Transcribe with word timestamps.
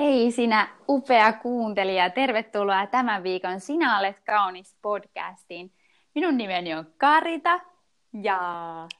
Hei 0.00 0.30
sinä 0.30 0.68
upea 0.88 1.32
kuuntelija, 1.32 2.10
tervetuloa 2.10 2.86
tämän 2.86 3.22
viikon 3.22 3.60
Sinä 3.60 3.98
olet 3.98 4.20
kaunis 4.26 4.76
podcastiin. 4.82 5.72
Minun 6.14 6.36
nimeni 6.36 6.74
on 6.74 6.86
Karita 6.98 7.60
ja... 8.22 8.38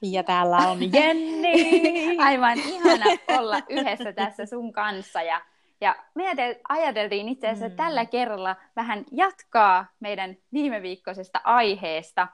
Ja 0.01 0.23
täällä 0.23 0.57
on 0.57 0.79
Jenni! 0.93 2.17
Aivan 2.27 2.59
ihana 2.59 3.05
olla 3.39 3.61
yhdessä 3.69 4.13
tässä 4.13 4.45
sun 4.45 4.73
kanssa 4.73 5.21
ja, 5.21 5.41
ja 5.81 5.95
me 6.15 6.23
ajateltiin 6.69 7.29
itse 7.29 7.47
asiassa 7.47 7.69
mm. 7.69 7.75
tällä 7.75 8.05
kerralla 8.05 8.55
vähän 8.75 9.05
jatkaa 9.11 9.85
meidän 9.99 10.37
viime 10.53 10.81
viikkoisesta 10.81 11.41
aiheesta. 11.43 12.27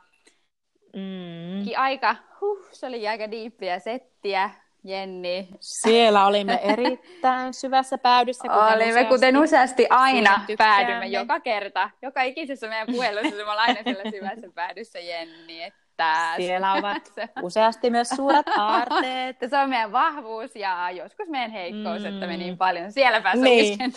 Mm. 0.96 1.66
Aika, 1.78 2.16
huh, 2.42 2.68
se 2.72 2.88
oli 2.88 3.08
aika 3.08 3.32
diippiä 3.32 3.80
settiä, 3.80 4.50
Jenni. 4.84 5.48
Siellä 5.60 6.26
olimme 6.26 6.60
erittäin 6.64 7.54
syvässä 7.54 7.98
päädyssä. 7.98 8.42
Kuten 8.42 8.60
olimme, 8.60 8.90
useasti, 8.90 9.10
kuten 9.10 9.38
useasti 9.38 9.88
aina 9.90 10.46
päädymme 10.58 11.08
joka 11.08 11.40
kerta. 11.40 11.90
Joka 12.02 12.22
ikisessä 12.22 12.68
meidän 12.68 12.88
puhelussa 12.92 13.36
me 13.36 13.44
aina 13.44 13.80
siellä 13.84 14.12
syvässä 14.12 14.48
päädyssä, 14.56 15.00
Jenni. 15.00 15.64
Että 15.64 16.34
siellä 16.36 16.74
ovat 16.74 17.14
useasti 17.42 17.90
myös 17.90 18.10
suuret 18.10 18.48
aarteet. 18.58 19.38
se 19.50 19.58
on 19.58 19.70
meidän 19.70 19.92
vahvuus 19.92 20.56
ja 20.56 20.92
joskus 20.92 21.30
meidän 21.30 21.52
heikkous, 21.52 22.02
mm. 22.02 22.06
että 22.06 22.28
me 22.28 22.38
niin 22.38 22.58
paljon 22.58 22.92
siellä 22.92 23.22
päässä 23.22 23.44
niin. 23.44 23.78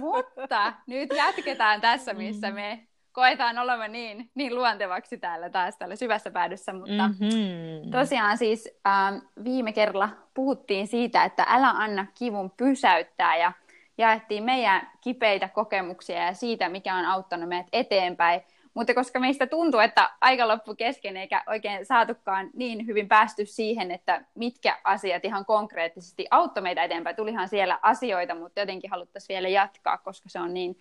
Mutta 0.00 0.72
nyt 0.86 1.10
jatketaan 1.16 1.80
tässä, 1.80 2.14
missä 2.14 2.48
mm. 2.48 2.54
me 2.54 2.86
koetaan 3.14 3.58
olemme 3.58 3.88
niin, 3.88 4.30
niin 4.34 4.54
luontevaksi 4.54 5.18
täällä 5.18 5.50
taas 5.50 5.76
täällä 5.76 5.96
syvässä 5.96 6.30
päädyssä, 6.30 6.72
mutta 6.72 7.08
mm-hmm. 7.08 7.90
tosiaan 7.90 8.38
siis 8.38 8.68
ähm, 8.86 9.16
viime 9.44 9.72
kerralla 9.72 10.08
puhuttiin 10.34 10.86
siitä, 10.86 11.24
että 11.24 11.46
älä 11.48 11.70
anna 11.70 12.06
kivun 12.14 12.50
pysäyttää 12.50 13.36
ja 13.36 13.52
jaettiin 13.98 14.44
meidän 14.44 14.90
kipeitä 15.00 15.48
kokemuksia 15.48 16.24
ja 16.24 16.34
siitä, 16.34 16.68
mikä 16.68 16.94
on 16.94 17.04
auttanut 17.04 17.48
meidät 17.48 17.66
eteenpäin. 17.72 18.40
Mutta 18.74 18.94
koska 18.94 19.20
meistä 19.20 19.46
tuntuu, 19.46 19.80
että 19.80 20.10
aika 20.20 20.48
loppu 20.48 20.74
kesken 20.74 21.16
eikä 21.16 21.42
oikein 21.46 21.86
saatukaan 21.86 22.50
niin 22.54 22.86
hyvin 22.86 23.08
päästy 23.08 23.46
siihen, 23.46 23.90
että 23.90 24.24
mitkä 24.34 24.78
asiat 24.84 25.24
ihan 25.24 25.44
konkreettisesti 25.44 26.26
auttoi 26.30 26.62
meitä 26.62 26.82
eteenpäin. 26.82 27.16
Tulihan 27.16 27.48
siellä 27.48 27.78
asioita, 27.82 28.34
mutta 28.34 28.60
jotenkin 28.60 28.90
haluttaisiin 28.90 29.34
vielä 29.34 29.48
jatkaa, 29.48 29.98
koska 29.98 30.28
se 30.28 30.40
on 30.40 30.54
niin 30.54 30.78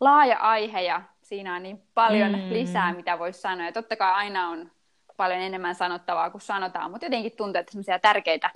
laaja 0.00 0.38
aihe 0.38 0.80
ja 0.80 1.02
siinä 1.28 1.56
on 1.56 1.62
niin 1.62 1.82
paljon 1.94 2.32
mm. 2.32 2.52
lisää, 2.52 2.94
mitä 2.94 3.18
voisi 3.18 3.40
sanoa. 3.40 3.66
Ja 3.66 3.72
totta 3.72 3.96
kai 3.96 4.12
aina 4.12 4.48
on 4.48 4.70
paljon 5.16 5.40
enemmän 5.40 5.74
sanottavaa 5.74 6.30
kuin 6.30 6.40
sanotaan, 6.40 6.90
mutta 6.90 7.06
jotenkin 7.06 7.32
tuntuu, 7.32 7.60
että 7.60 7.72
sellaisia 7.72 7.98
tärkeitä 7.98 8.50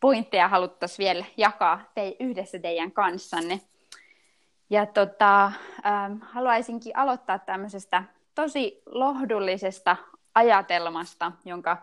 pointteja 0.00 0.48
haluttaisiin 0.48 1.06
vielä 1.06 1.24
jakaa 1.36 1.80
te, 1.94 2.16
yhdessä 2.20 2.58
teidän 2.58 2.92
kanssanne. 2.92 3.60
Ja 4.70 4.86
tota, 4.86 5.44
ähm, 5.86 6.16
haluaisinkin 6.20 6.96
aloittaa 6.96 7.38
tämmöisestä 7.38 8.02
tosi 8.34 8.82
lohdullisesta 8.86 9.96
ajatelmasta, 10.34 11.32
jonka 11.44 11.76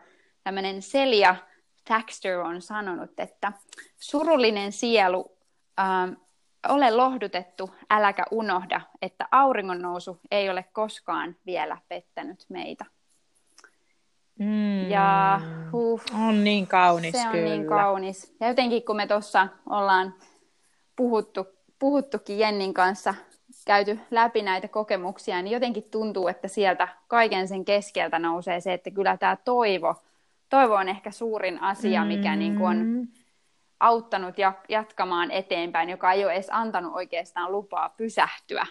tämmöinen 0.43 0.79
Celia 0.79 1.35
Thaxter 1.85 2.39
on 2.39 2.61
sanonut, 2.61 3.19
että 3.19 3.51
surullinen 3.97 4.71
sielu 4.71 5.31
ähm, 5.79 6.13
ole 6.67 6.91
lohdutettu, 6.91 7.69
äläkä 7.89 8.23
unohda, 8.31 8.81
että 9.01 9.27
auringon 9.31 9.81
nousu 9.81 10.19
ei 10.31 10.49
ole 10.49 10.65
koskaan 10.73 11.35
vielä 11.45 11.77
pettänyt 11.87 12.45
meitä. 12.49 12.85
Mm, 14.39 14.89
ja 14.89 15.41
huh, 15.71 16.01
on 16.27 16.43
niin 16.43 16.67
kaunis 16.67 17.11
Se 17.11 17.25
on 17.25 17.31
kyllä. 17.31 17.49
niin 17.49 17.67
kaunis. 17.67 18.35
Ja 18.39 18.47
jotenkin 18.47 18.85
kun 18.85 18.95
me 18.95 19.07
tuossa 19.07 19.47
ollaan 19.69 20.13
puhuttu, 20.95 21.47
puhuttukin 21.79 22.39
Jennin 22.39 22.73
kanssa, 22.73 23.15
käyty 23.65 23.99
läpi 24.11 24.41
näitä 24.41 24.67
kokemuksia, 24.67 25.41
niin 25.41 25.53
jotenkin 25.53 25.83
tuntuu, 25.83 26.27
että 26.27 26.47
sieltä 26.47 26.87
kaiken 27.07 27.47
sen 27.47 27.65
keskeltä 27.65 28.19
nousee 28.19 28.59
se, 28.61 28.73
että 28.73 28.91
kyllä 28.91 29.17
tämä 29.17 29.35
toivo, 29.35 29.95
toivo 30.49 30.75
on 30.75 30.89
ehkä 30.89 31.11
suurin 31.11 31.61
asia, 31.61 32.05
mikä 32.05 32.33
mm. 32.33 32.39
niin 32.39 32.55
kuin 32.55 32.67
on 32.67 33.07
auttanut 33.79 34.35
jatkamaan 34.69 35.31
eteenpäin, 35.31 35.89
joka 35.89 36.11
ei 36.11 36.25
ole 36.25 36.33
edes 36.33 36.49
antanut 36.51 36.93
oikeastaan 36.95 37.51
lupaa 37.51 37.89
pysähtyä, 37.97 38.65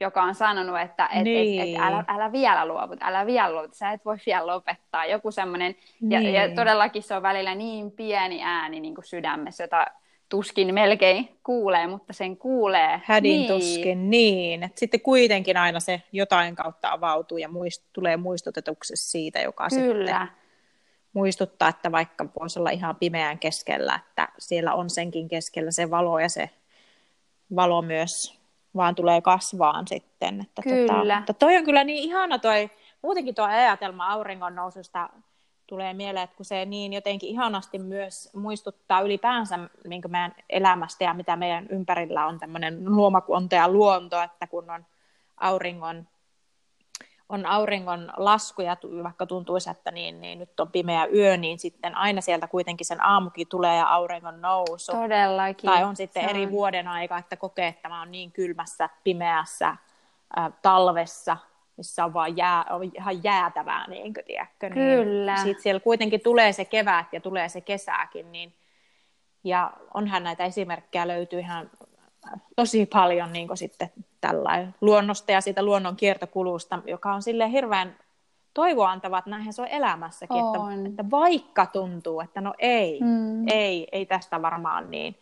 joka 0.00 0.22
on 0.22 0.34
sanonut, 0.34 0.80
että 0.80 1.08
et, 1.14 1.24
niin. 1.24 1.60
et, 1.60 1.68
et, 1.68 1.80
älä, 1.80 2.04
älä 2.08 2.32
vielä 2.32 2.66
luovut, 2.66 2.98
älä 3.02 3.26
vielä 3.26 3.52
luovut, 3.52 3.74
sä 3.74 3.90
et 3.90 4.04
voi 4.04 4.16
vielä 4.26 4.46
lopettaa. 4.46 5.06
Joku 5.06 5.30
semmoinen, 5.30 5.76
niin. 6.00 6.22
ja, 6.22 6.30
ja 6.30 6.46
niin. 6.46 6.56
todellakin 6.56 7.02
se 7.02 7.16
on 7.16 7.22
välillä 7.22 7.54
niin 7.54 7.90
pieni 7.90 8.42
ääni 8.42 8.80
niin 8.80 8.94
kuin 8.94 9.04
sydämessä, 9.04 9.64
jota 9.64 9.86
tuskin 10.28 10.74
melkein 10.74 11.28
kuulee, 11.42 11.86
mutta 11.86 12.12
sen 12.12 12.36
kuulee. 12.36 13.00
Hädin 13.04 13.30
niin. 13.30 13.48
tuskin, 13.48 14.10
niin. 14.10 14.62
Et 14.62 14.78
sitten 14.78 15.00
kuitenkin 15.00 15.56
aina 15.56 15.80
se 15.80 16.02
jotain 16.12 16.56
kautta 16.56 16.92
avautuu 16.92 17.38
ja 17.38 17.48
muist, 17.48 17.84
tulee 17.92 18.16
muistutetuksi 18.16 18.92
siitä, 18.96 19.40
joka 19.40 19.68
Kyllä. 19.68 20.06
sitten 20.06 20.43
muistuttaa, 21.14 21.68
että 21.68 21.92
vaikka 21.92 22.26
voisi 22.40 22.58
olla 22.58 22.70
ihan 22.70 22.96
pimeän 22.96 23.38
keskellä, 23.38 23.94
että 23.94 24.28
siellä 24.38 24.74
on 24.74 24.90
senkin 24.90 25.28
keskellä 25.28 25.70
se 25.70 25.90
valo 25.90 26.18
ja 26.18 26.28
se 26.28 26.50
valo 27.56 27.82
myös 27.82 28.38
vaan 28.76 28.94
tulee 28.94 29.20
kasvaan 29.20 29.88
sitten. 29.88 30.40
Että 30.40 30.62
tota, 30.62 30.94
kyllä. 31.00 31.22
Tota, 31.26 31.38
toi 31.38 31.56
on 31.56 31.64
kyllä 31.64 31.84
niin 31.84 32.04
ihana 32.04 32.38
toi, 32.38 32.70
muutenkin 33.02 33.34
tuo 33.34 33.44
ajatelma 33.44 34.12
auringon 34.12 34.54
noususta 34.54 35.08
tulee 35.66 35.94
mieleen, 35.94 36.24
että 36.24 36.36
kun 36.36 36.46
se 36.46 36.64
niin 36.64 36.92
jotenkin 36.92 37.28
ihanasti 37.28 37.78
myös 37.78 38.30
muistuttaa 38.34 39.00
ylipäänsä 39.00 39.58
niin 39.86 40.02
meidän 40.08 40.34
elämästä 40.50 41.04
ja 41.04 41.14
mitä 41.14 41.36
meidän 41.36 41.66
ympärillä 41.70 42.26
on 42.26 42.38
tämmöinen 42.38 42.94
luomakunta 42.96 43.54
ja 43.54 43.68
luonto, 43.68 44.22
että 44.22 44.46
kun 44.46 44.70
on 44.70 44.86
auringon 45.36 46.06
on 47.28 47.46
auringon 47.46 48.12
lasku 48.16 48.62
ja 48.62 48.76
vaikka 49.02 49.26
tuntuisi, 49.26 49.70
että 49.70 49.90
niin, 49.90 50.20
niin 50.20 50.38
nyt 50.38 50.60
on 50.60 50.72
pimeä 50.72 51.06
yö, 51.06 51.36
niin 51.36 51.58
sitten 51.58 51.96
aina 51.96 52.20
sieltä 52.20 52.48
kuitenkin 52.48 52.86
sen 52.86 53.04
aamukin 53.04 53.48
tulee 53.48 53.76
ja 53.76 53.86
auringon 53.86 54.40
nousu. 54.40 54.92
Todellakin. 54.92 55.70
Tai 55.70 55.84
on 55.84 55.96
sitten 55.96 56.28
eri 56.28 56.50
vuoden 56.50 56.88
aika, 56.88 57.18
että 57.18 57.36
kokee, 57.36 57.66
että 57.68 57.88
mä 57.88 57.98
oon 57.98 58.12
niin 58.12 58.32
kylmässä, 58.32 58.88
pimeässä 59.04 59.68
äh, 59.68 60.52
talvessa, 60.62 61.36
missä 61.76 62.04
on 62.04 62.14
vaan 62.14 62.36
jää, 62.36 62.64
on 62.70 62.82
ihan 62.94 63.24
jäätävää, 63.24 63.88
niin 63.88 64.14
kuin, 64.14 64.24
tiedätkö? 64.24 64.70
Kyllä. 64.70 65.34
Niin 65.34 65.44
sitten 65.44 65.62
siellä 65.62 65.80
kuitenkin 65.80 66.20
tulee 66.20 66.52
se 66.52 66.64
kevät 66.64 67.12
ja 67.12 67.20
tulee 67.20 67.48
se 67.48 67.60
kesäkin, 67.60 68.32
niin 68.32 68.54
ja 69.44 69.72
onhan 69.94 70.24
näitä 70.24 70.44
esimerkkejä 70.44 71.08
löytyy 71.08 71.40
ihan 71.40 71.70
tosi 72.56 72.86
paljon 72.86 73.32
niin 73.32 73.56
sitten 73.56 73.92
tällainen 74.20 74.74
luonnosta 74.80 75.32
ja 75.32 75.40
siitä 75.40 75.62
luonnon 75.62 75.96
kiertokulusta, 75.96 76.78
joka 76.86 77.14
on 77.14 77.22
sille 77.22 77.50
hirveän 77.50 77.96
toivoa 78.54 78.90
antava, 78.90 79.18
että 79.18 79.30
näinhän 79.30 79.52
se 79.52 79.62
on 79.62 79.68
elämässäkin, 79.68 80.36
on. 80.36 80.72
Että, 80.72 80.88
että 80.88 81.10
vaikka 81.10 81.66
tuntuu, 81.66 82.20
että 82.20 82.40
no 82.40 82.54
ei, 82.58 83.00
mm. 83.00 83.48
ei, 83.48 83.88
ei 83.92 84.06
tästä 84.06 84.42
varmaan 84.42 84.90
niin. 84.90 85.18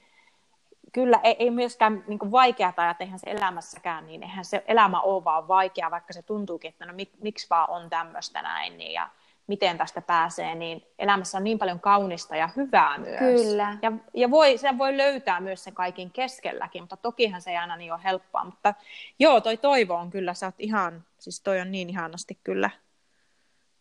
Kyllä 0.93 1.21
ei, 1.23 1.37
ei 1.39 1.51
myöskään 1.51 2.05
niin 2.07 2.33
vaikeaa 2.33 2.73
ajat, 2.77 3.01
eihän 3.01 3.19
se 3.19 3.31
elämässäkään 3.31 4.07
niin, 4.07 4.23
eihän 4.23 4.45
se 4.45 4.65
elämä 4.69 5.01
ole 5.01 5.25
vaan 5.25 5.49
vaikeaa, 5.49 5.91
vaikka 5.91 6.13
se 6.13 6.23
tuntuukin, 6.23 6.69
että 6.69 6.87
no 6.87 6.93
mik, 6.93 7.11
miksi 7.23 7.47
vaan 7.51 7.71
on 7.71 7.91
tämmöistä 7.91 8.43
näin. 8.43 8.79
Niin, 8.79 8.93
ja, 8.93 9.09
miten 9.53 9.79
tästä 9.79 10.01
pääsee, 10.01 10.55
niin 10.55 10.83
elämässä 10.99 11.39
on 11.39 11.45
niin 11.45 11.59
paljon 11.59 11.81
kaunista 11.81 12.37
ja 12.37 12.49
hyvää 12.57 12.99
myös. 12.99 13.19
Kyllä. 13.19 13.79
Ja, 13.83 13.93
ja 14.15 14.31
voi, 14.31 14.59
se 14.59 14.79
voi 14.79 14.97
löytää 14.97 15.41
myös 15.41 15.65
sen 15.65 15.75
kaikin 15.75 16.11
keskelläkin, 16.11 16.83
mutta 16.83 16.97
tokihan 16.97 17.43
se 17.43 17.51
ei 17.51 17.57
aina 17.57 17.77
niin 17.77 17.93
ole 17.93 18.01
helppoa. 18.05 18.45
Mutta 18.45 18.75
joo, 19.19 19.41
toi 19.41 19.57
toivo 19.57 19.95
on 19.95 20.11
kyllä, 20.11 20.35
sä 20.35 20.47
oot 20.47 20.55
ihan, 20.59 21.05
siis 21.19 21.41
toi 21.41 21.61
on 21.61 21.73
niin 21.73 21.91
ihanasti 21.91 22.39
kyllä 22.45 22.71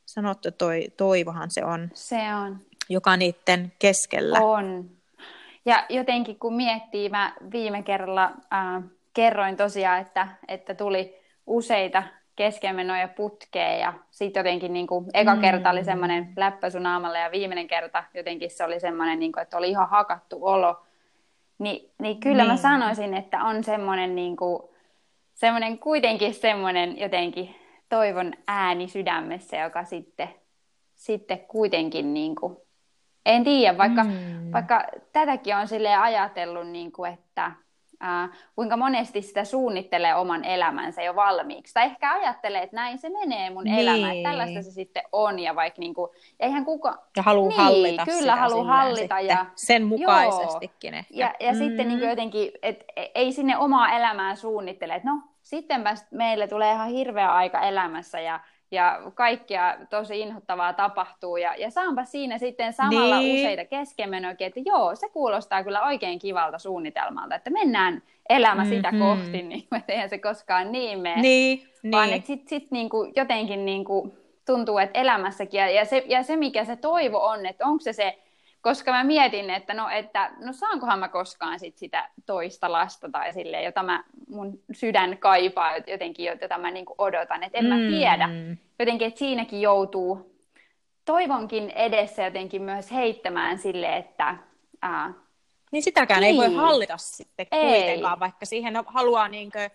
sanottu, 0.05 0.51
toi 0.51 0.87
toivohan 0.97 1.51
se 1.51 1.65
on. 1.65 1.89
Se 1.93 2.35
on. 2.35 2.59
Joka 2.89 3.17
niiden 3.17 3.71
keskellä. 3.79 4.39
On. 4.39 4.89
Ja 5.65 5.85
jotenkin 5.89 6.39
kun 6.39 6.53
miettii, 6.53 7.09
mä 7.09 7.33
viime 7.51 7.83
kerralla 7.83 8.23
äh, 8.23 8.83
kerroin 9.13 9.57
tosiaan, 9.57 9.99
että, 9.99 10.27
että 10.47 10.75
tuli 10.75 11.15
useita 11.45 12.03
keskenmenoja 12.35 13.07
putkeen 13.07 13.79
ja 13.79 13.93
sitten 14.11 14.39
jotenkin 14.39 14.73
niin 14.73 14.87
kuin, 14.87 15.05
eka 15.13 15.35
mm. 15.35 15.41
kerta 15.41 15.69
oli 15.69 15.83
semmoinen 15.83 16.33
läppäsy 16.37 16.79
naamalle 16.79 17.19
ja 17.19 17.31
viimeinen 17.31 17.67
kerta 17.67 18.03
jotenkin 18.13 18.51
se 18.51 18.63
oli 18.63 18.79
semmoinen, 18.79 19.19
niin 19.19 19.31
kuin, 19.31 19.41
että 19.41 19.57
oli 19.57 19.69
ihan 19.69 19.89
hakattu 19.89 20.45
olo. 20.45 20.81
Ni, 21.59 21.89
niin 21.99 22.19
kyllä 22.19 22.43
niin. 22.43 22.51
mä 22.51 22.57
sanoisin, 22.57 23.13
että 23.13 23.43
on 23.43 23.63
semmoinen, 23.63 24.15
niin 24.15 24.35
kuin, 24.35 24.63
semmoinen 25.33 25.79
kuitenkin 25.79 26.33
semmoinen 26.33 26.99
jotenkin 26.99 27.55
toivon 27.89 28.33
ääni 28.47 28.87
sydämessä, 28.87 29.57
joka 29.57 29.83
sitten, 29.83 30.29
sitten 30.95 31.39
kuitenkin 31.39 32.13
niin 32.13 32.35
kuin, 32.35 32.57
en 33.25 33.43
tiedä, 33.43 33.77
vaikka, 33.77 34.03
mm. 34.03 34.51
vaikka 34.53 34.83
tätäkin 35.13 35.55
on 35.55 35.67
sille 35.67 35.95
ajatellut, 35.95 36.67
niin 36.67 36.91
kuin, 36.91 37.13
että, 37.13 37.51
äh, 38.03 38.29
kuinka 38.55 38.77
monesti 38.77 39.21
sitä 39.21 39.43
suunnittelee 39.43 40.15
oman 40.15 40.43
elämänsä 40.43 41.01
jo 41.01 41.15
valmiiksi. 41.15 41.73
Tai 41.73 41.85
ehkä 41.85 42.13
ajattelee, 42.13 42.63
että 42.63 42.75
näin 42.75 42.97
se 42.97 43.09
menee 43.09 43.49
mun 43.49 43.63
niin. 43.63 43.79
elämä, 43.79 44.11
että 44.11 44.29
tällaista 44.29 44.61
se 44.61 44.71
sitten 44.71 45.03
on. 45.11 45.39
Ja 45.39 45.55
vaikka 45.55 45.79
niin 45.79 45.93
kuin, 45.93 46.11
eihän 46.39 46.65
kuka... 46.65 46.97
Ja 47.17 47.23
haluaa 47.23 47.49
niin, 47.49 47.61
hallita 47.61 48.05
kyllä, 48.05 48.35
haluaa 48.35 48.63
hallita. 48.63 49.19
Ja, 49.19 49.45
sen 49.55 49.85
mukaisestikin 49.85 50.93
ehkä. 50.93 51.13
Ja, 51.13 51.33
ja 51.39 51.51
mm. 51.51 51.57
sitten 51.57 51.87
niin 51.87 51.99
kuin 51.99 52.09
jotenkin, 52.09 52.51
että 52.61 52.85
ei 53.15 53.31
sinne 53.31 53.57
omaa 53.57 53.91
elämää 53.91 54.35
suunnittele, 54.35 54.95
että 54.95 55.09
no, 55.09 55.21
sittenpä 55.41 55.93
meille 56.11 56.47
tulee 56.47 56.73
ihan 56.73 56.89
hirveä 56.89 57.33
aika 57.33 57.61
elämässä 57.61 58.19
ja 58.19 58.39
ja 58.71 59.01
kaikkea 59.13 59.77
tosi 59.89 60.19
inhottavaa 60.19 60.73
tapahtuu. 60.73 61.37
Ja, 61.37 61.55
ja 61.55 61.71
saanpa 61.71 62.03
siinä 62.05 62.37
sitten 62.37 62.73
samalla 62.73 63.19
niin. 63.19 63.39
useita 63.39 63.65
keskenmenoja, 63.65 64.35
että 64.39 64.59
joo, 64.65 64.95
se 64.95 65.09
kuulostaa 65.09 65.63
kyllä 65.63 65.83
oikein 65.83 66.19
kivalta 66.19 66.59
suunnitelmalta, 66.59 67.35
että 67.35 67.49
mennään 67.49 68.03
elämä 68.29 68.61
mm-hmm. 68.61 68.75
sitä 68.75 68.91
kohti, 68.99 69.41
niin 69.49 69.67
että 69.77 69.93
eihän 69.93 70.09
se 70.09 70.17
koskaan 70.17 70.71
niin 70.71 70.99
mene. 70.99 71.21
Niin, 71.21 71.67
vaan 71.91 72.07
niin. 72.07 72.15
että 72.15 72.27
sitten 72.27 72.49
sit 72.49 72.71
niinku, 72.71 73.11
jotenkin 73.15 73.65
niinku, 73.65 74.13
tuntuu, 74.45 74.77
että 74.77 74.99
elämässäkin, 74.99 75.57
ja, 75.57 75.69
ja, 75.69 75.85
se, 75.85 76.03
ja 76.07 76.23
se 76.23 76.35
mikä 76.35 76.65
se 76.65 76.75
toivo 76.75 77.25
on, 77.25 77.45
että 77.45 77.65
onko 77.65 77.81
se 77.83 77.93
se 77.93 78.17
koska 78.61 78.91
mä 78.91 79.03
mietin, 79.03 79.49
että 79.49 79.73
no, 79.73 79.89
että 79.89 80.31
no 80.39 80.53
saankohan 80.53 80.99
mä 80.99 81.07
koskaan 81.07 81.59
sit 81.59 81.77
sitä 81.77 82.09
toista 82.25 82.71
lasta 82.71 83.09
tai 83.09 83.33
silleen, 83.33 83.63
jota 83.63 83.83
mä, 83.83 84.03
mun 84.29 84.59
sydän 84.71 85.17
kaipaa 85.17 85.77
jotenkin, 85.87 86.25
jota 86.25 86.57
mä 86.57 86.71
niinku 86.71 86.95
odotan, 86.97 87.43
että 87.43 87.57
en 87.57 87.65
mä 87.65 87.77
mm. 87.77 87.87
tiedä. 87.87 88.29
Jotenkin, 88.79 89.07
että 89.07 89.19
siinäkin 89.19 89.61
joutuu 89.61 90.35
toivonkin 91.05 91.69
edessä 91.69 92.23
jotenkin 92.23 92.61
myös 92.61 92.91
heittämään 92.91 93.57
sille, 93.57 93.97
että... 93.97 94.37
Ää, 94.81 95.13
niin 95.71 95.83
sitäkään 95.83 96.21
niin. 96.21 96.31
ei 96.31 96.37
voi 96.37 96.47
niin. 96.47 96.59
hallita 96.59 96.97
sitten 96.97 97.47
kuitenkaan, 97.47 98.15
ei. 98.15 98.19
vaikka 98.19 98.45
siihen 98.45 98.73
haluaa 98.85 99.27
niinkö 99.27 99.69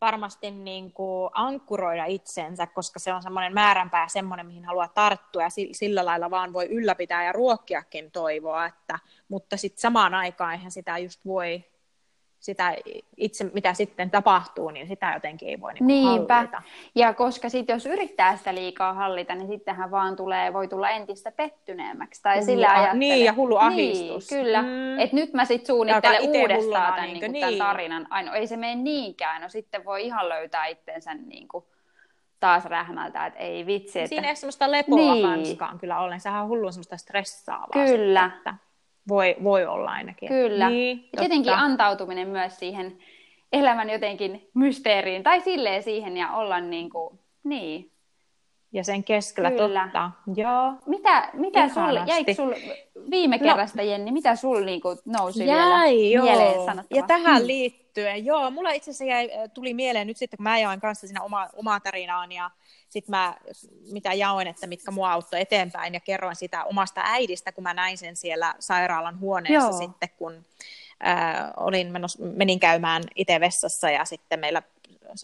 varmasti 0.00 0.50
niin 0.50 0.92
kuin 0.92 1.30
ankkuroida 1.34 2.04
itsensä, 2.04 2.66
koska 2.66 2.98
se 2.98 3.12
on 3.12 3.22
semmoinen 3.22 3.54
määränpää 3.54 4.08
semmoinen, 4.08 4.46
mihin 4.46 4.64
haluaa 4.64 4.88
tarttua. 4.88 5.42
Ja 5.42 5.48
sillä 5.72 6.04
lailla 6.04 6.30
vaan 6.30 6.52
voi 6.52 6.66
ylläpitää 6.66 7.24
ja 7.24 7.32
ruokkiakin 7.32 8.10
toivoa, 8.10 8.66
että, 8.66 8.98
mutta 9.28 9.56
sitten 9.56 9.80
samaan 9.80 10.14
aikaan 10.14 10.52
eihän 10.52 10.70
sitä 10.70 10.98
just 10.98 11.20
voi 11.26 11.64
sitä 12.46 12.74
itse, 13.16 13.50
mitä 13.54 13.74
sitten 13.74 14.10
tapahtuu, 14.10 14.70
niin 14.70 14.86
sitä 14.86 15.12
jotenkin 15.14 15.48
ei 15.48 15.60
voi 15.60 15.72
niin 15.74 15.86
Niinpä. 15.86 16.34
hallita. 16.34 16.62
Ja 16.94 17.14
koska 17.14 17.48
sitten 17.48 17.74
jos 17.74 17.86
yrittää 17.86 18.36
sitä 18.36 18.54
liikaa 18.54 18.92
hallita, 18.92 19.34
niin 19.34 19.48
sittenhän 19.48 19.90
vaan 19.90 20.16
tulee, 20.16 20.52
voi 20.52 20.68
tulla 20.68 20.90
entistä 20.90 21.32
pettyneemmäksi. 21.32 22.22
Tai 22.22 22.42
sillä 22.42 22.68
a- 22.68 22.94
Niin, 22.94 23.24
ja 23.24 23.34
hullu 23.34 23.54
niin, 23.54 23.66
ahdistus. 23.66 24.30
Niin, 24.30 24.44
kyllä. 24.44 24.62
Mm. 24.62 24.98
Että 24.98 25.16
nyt 25.16 25.32
mä 25.32 25.44
sitten 25.44 25.66
suunnittelen 25.66 26.22
uudestaan 26.22 26.94
tämän, 26.94 27.08
niin 27.08 27.20
kuin, 27.20 27.32
niin. 27.32 27.44
tämän 27.44 27.58
tarinan. 27.58 28.06
Ai, 28.10 28.22
no, 28.22 28.34
ei 28.34 28.46
se 28.46 28.56
mene 28.56 28.74
niinkään. 28.74 29.42
No 29.42 29.48
sitten 29.48 29.84
voi 29.84 30.06
ihan 30.06 30.28
löytää 30.28 30.66
itsensä 30.66 31.14
niin 31.14 31.48
kuin, 31.48 31.64
taas 32.40 32.64
rähmältä, 32.64 33.26
että 33.26 33.38
ei 33.40 33.66
vitsi. 33.66 33.98
Että... 33.98 34.08
Siinä 34.08 34.28
ei 34.28 34.36
semmoista 34.36 34.70
lepoa 34.70 35.36
niin. 35.36 35.58
kyllä 35.80 36.00
ollen. 36.00 36.20
Sehän 36.20 36.42
on 36.42 36.48
hullu 36.48 36.72
semmoista 36.72 36.96
stressaavaa. 36.96 37.86
Kyllä. 37.86 38.30
Sitten, 38.34 38.38
että 38.38 38.65
voi, 39.08 39.36
voi 39.42 39.66
olla 39.66 39.90
ainakin. 39.90 40.28
Kyllä. 40.28 40.70
Niin, 40.70 41.08
jotenkin 41.22 41.52
antautuminen 41.52 42.28
myös 42.28 42.58
siihen 42.58 42.98
elämän 43.52 43.90
jotenkin 43.90 44.48
mysteeriin 44.54 45.22
tai 45.22 45.40
silleen 45.40 45.82
siihen 45.82 46.16
ja 46.16 46.32
olla 46.32 46.60
niin 46.60 46.90
kuin, 46.90 47.18
niin. 47.44 47.90
Ja 48.72 48.84
sen 48.84 49.04
keskellä 49.04 49.50
Kyllä. 49.50 49.82
totta. 49.82 50.10
Joo. 50.36 50.72
Mitä, 50.86 51.30
mitä 51.32 51.68
sul, 51.68 52.06
jäikö 52.06 52.34
sul 52.34 52.54
viime 53.10 53.38
kerrasta, 53.38 53.78
no, 53.78 53.84
Jenni, 53.84 54.12
mitä 54.12 54.36
sul 54.36 54.64
niin 54.64 54.80
kuin, 54.80 54.98
nousi 55.04 55.46
jäi, 55.46 55.96
vielä 55.96 56.14
joo. 56.14 56.24
mieleen 56.24 56.54
sanottavaa? 56.54 56.86
Ja 56.90 57.02
tähän 57.02 57.38
hmm. 57.38 57.46
liittyen, 57.46 58.24
joo, 58.24 58.50
mulla 58.50 58.70
itse 58.70 58.90
asiassa 58.90 59.04
jäi, 59.04 59.30
tuli 59.54 59.74
mieleen 59.74 60.06
nyt 60.06 60.16
sitten, 60.16 60.36
kun 60.36 60.44
mä 60.44 60.58
jaoin 60.58 60.80
kanssa 60.80 61.06
siinä 61.06 61.22
oma, 61.22 61.48
omaa 61.56 61.80
tarinaan 61.80 62.32
ja 62.32 62.50
sitten 62.88 63.10
mä, 63.10 63.34
mitä 63.92 64.12
jaoin, 64.12 64.46
että 64.46 64.66
mitkä 64.66 64.90
mua 64.90 65.12
auttoi 65.12 65.40
eteenpäin 65.40 65.94
ja 65.94 66.00
kerroin 66.00 66.36
sitä 66.36 66.64
omasta 66.64 67.00
äidistä, 67.04 67.52
kun 67.52 67.64
mä 67.64 67.74
näin 67.74 67.98
sen 67.98 68.16
siellä 68.16 68.54
sairaalan 68.58 69.20
huoneessa 69.20 69.68
Joo. 69.68 69.78
sitten, 69.78 70.08
kun 70.18 70.44
äh, 71.06 71.52
olin 71.56 71.92
menos, 71.92 72.18
menin 72.18 72.60
käymään 72.60 73.02
itse 73.14 73.40
vessassa 73.40 73.90
ja 73.90 74.04
sitten 74.04 74.40
meillä 74.40 74.62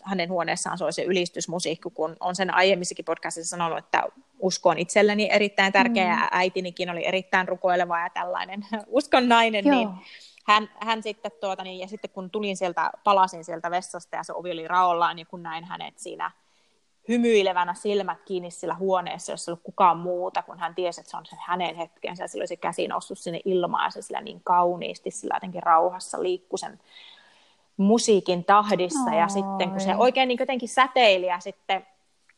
hänen 0.03 0.31
huoneessaan 0.31 0.79
soi 0.79 0.93
se 0.93 1.03
ylistysmusiikki, 1.03 1.91
kun 1.95 2.17
on 2.21 2.37
sen 2.37 2.55
aiemmissakin 2.55 3.05
podcastissa 3.05 3.51
sanonut, 3.51 3.79
että 3.79 4.03
usko 4.39 4.69
on 4.69 4.79
itselleni 4.79 5.29
erittäin 5.33 5.73
tärkeä 5.73 6.05
mm. 6.05 6.21
ja 6.21 6.29
äitinikin 6.33 6.91
oli 6.91 7.07
erittäin 7.07 7.49
rukoileva 7.49 8.01
ja 8.01 8.11
tällainen 8.11 8.67
uskon 8.87 9.29
nainen, 9.29 9.65
Joo. 9.65 9.77
niin 9.77 9.89
hän, 10.47 10.71
hän 10.81 11.03
sitten, 11.03 11.33
tuota, 11.41 11.65
niin, 11.65 11.81
ja 11.81 11.89
sitten 11.89 12.11
kun 12.11 12.31
tulin 12.31 12.57
sieltä, 12.57 12.91
palasin 13.05 13.45
sieltä 13.45 13.71
vessasta 13.71 14.17
ja 14.17 14.23
se 14.23 14.33
ovi 14.33 14.53
oli 14.53 14.69
raollaan, 14.69 15.17
niin 15.17 15.27
kun 15.27 15.43
näin 15.43 15.65
hänet 15.65 15.99
siinä 15.99 16.31
hymyilevänä 17.09 17.75
silmät 17.75 18.23
kiinni 18.25 18.51
sillä 18.51 18.75
huoneessa, 18.75 19.33
jossa 19.33 19.51
ei 19.51 19.53
ollut 19.53 19.65
kukaan 19.65 19.99
muuta, 19.99 20.43
kun 20.43 20.59
hän 20.59 20.75
tiesi, 20.75 21.01
että 21.01 21.11
se 21.11 21.17
on 21.17 21.27
se 21.27 21.37
hänen 21.41 21.77
hetkensä. 21.77 22.27
Sillä 22.27 22.43
olisi 22.43 22.57
käsi 22.57 22.89
noussut 22.89 23.19
sinne 23.19 23.41
ilmaan 23.45 23.85
ja 23.85 23.91
se 23.91 24.03
sillä 24.03 24.21
niin 24.21 24.41
kauniisti, 24.45 25.11
sillä 25.11 25.37
jotenkin 25.37 25.63
rauhassa 25.63 26.23
liikkui 26.23 26.59
sen 26.59 26.81
musiikin 27.77 28.45
tahdissa. 28.45 29.11
Oi. 29.11 29.19
Ja 29.19 29.29
sitten 29.29 29.71
kun 29.71 29.81
se 29.81 29.97
oikein 29.97 30.29
niin 30.29 30.39
jotenkin 30.41 30.69
säteili 30.69 31.27
ja 31.27 31.41
sitten 31.41 31.87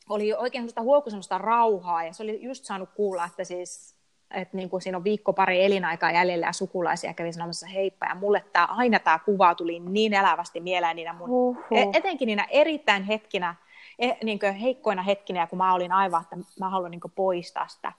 oli 0.09 0.33
oikein 0.33 0.61
sellaista 0.61 0.81
huokua 0.81 1.09
sellaista 1.09 1.37
rauhaa 1.37 2.03
ja 2.03 2.13
se 2.13 2.23
oli 2.23 2.43
just 2.43 2.65
saanut 2.65 2.89
kuulla, 2.95 3.25
että 3.25 3.43
siis 3.43 3.95
että 4.31 4.57
niin 4.57 4.69
kuin 4.69 4.81
siinä 4.81 4.97
on 4.97 5.03
viikko 5.03 5.33
pari 5.33 5.65
elinaikaa 5.65 6.11
jäljellä 6.11 6.45
ja 6.45 6.53
sukulaisia 6.53 7.13
kävi 7.13 7.33
sanomassa 7.33 7.67
heippa. 7.67 8.05
Ja 8.05 8.15
mulle 8.15 8.43
tää, 8.53 8.65
aina 8.65 8.99
tämä 8.99 9.19
kuva 9.19 9.55
tuli 9.55 9.79
niin 9.79 10.13
elävästi 10.13 10.59
mieleen 10.59 10.95
niinä 10.95 11.13
mun, 11.13 11.29
Uhuh. 11.29 11.57
etenkin 11.93 12.25
niinä 12.25 12.47
erittäin 12.49 13.03
hetkinä, 13.03 13.55
Eh, 13.99 14.17
niin 14.23 14.39
heikkoina 14.61 15.01
hetkinä, 15.01 15.47
kun 15.47 15.57
mä 15.57 15.73
olin 15.73 15.91
aivan, 15.91 16.21
että 16.21 16.35
mä 16.59 16.69
haluan 16.69 16.91
niin 16.91 17.01
poistaa 17.15 17.67
sitä, 17.67 17.91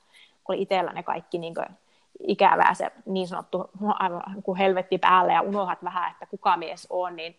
kun 0.45 0.55
oli 0.55 0.63
itsellä 0.63 0.93
ne 0.93 1.03
kaikki 1.03 1.39
niin 1.39 1.55
ikävää 2.21 2.75
se 2.75 2.91
niin 3.07 3.29
sanottu 3.29 3.71
aivan 3.89 4.23
kuin 4.43 4.59
helvetti 4.59 4.99
päälle 4.99 5.33
ja 5.33 5.43
unohat 5.43 5.85
vähän, 5.85 6.11
että 6.11 6.27
kuka 6.27 6.57
mies 6.57 6.87
on, 6.91 7.17
niin 7.17 7.37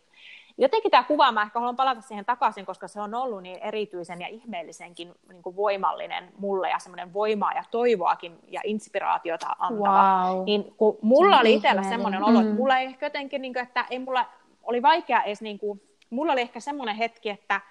jotenkin 0.57 0.91
tämä 0.91 1.03
kuva, 1.03 1.31
mä 1.31 1.41
ehkä 1.41 1.59
haluan 1.59 1.75
palata 1.75 2.01
siihen 2.01 2.25
takaisin, 2.25 2.65
koska 2.65 2.88
se 2.88 3.01
on 3.01 3.13
ollut 3.13 3.44
niin 3.44 3.59
erityisen 3.59 4.21
ja 4.21 4.27
ihmeellisenkin 4.27 5.13
niin 5.29 5.44
kuin 5.44 5.56
voimallinen 5.56 6.31
mulle 6.39 6.69
ja 6.69 6.79
semmoinen 6.79 7.13
voimaa 7.13 7.53
ja 7.53 7.63
toivoakin 7.71 8.39
ja 8.47 8.62
inspiraatiota 8.63 9.56
antava. 9.59 10.33
Wow. 10.33 10.45
Niin 10.45 10.74
kun 10.77 10.97
mulla 11.01 11.39
oli 11.39 11.53
itsellä 11.53 11.83
semmoinen 11.83 12.23
olo, 12.23 12.39
että 12.39 12.51
mm. 12.51 12.57
mulla 12.57 12.77
ei 12.77 12.85
ehkä 12.85 13.06
jotenkin, 13.06 13.41
niin 13.41 13.53
kuin, 13.53 13.63
että 13.63 13.85
ei 13.89 14.00
mulla, 14.00 14.25
oli 14.63 14.81
vaikea 14.81 15.23
edes, 15.23 15.41
niin 15.41 15.59
kuin, 15.59 15.81
mulla 16.09 16.31
oli 16.31 16.41
ehkä 16.41 16.59
semmoinen 16.59 16.95
hetki, 16.95 17.30
että 17.30 17.62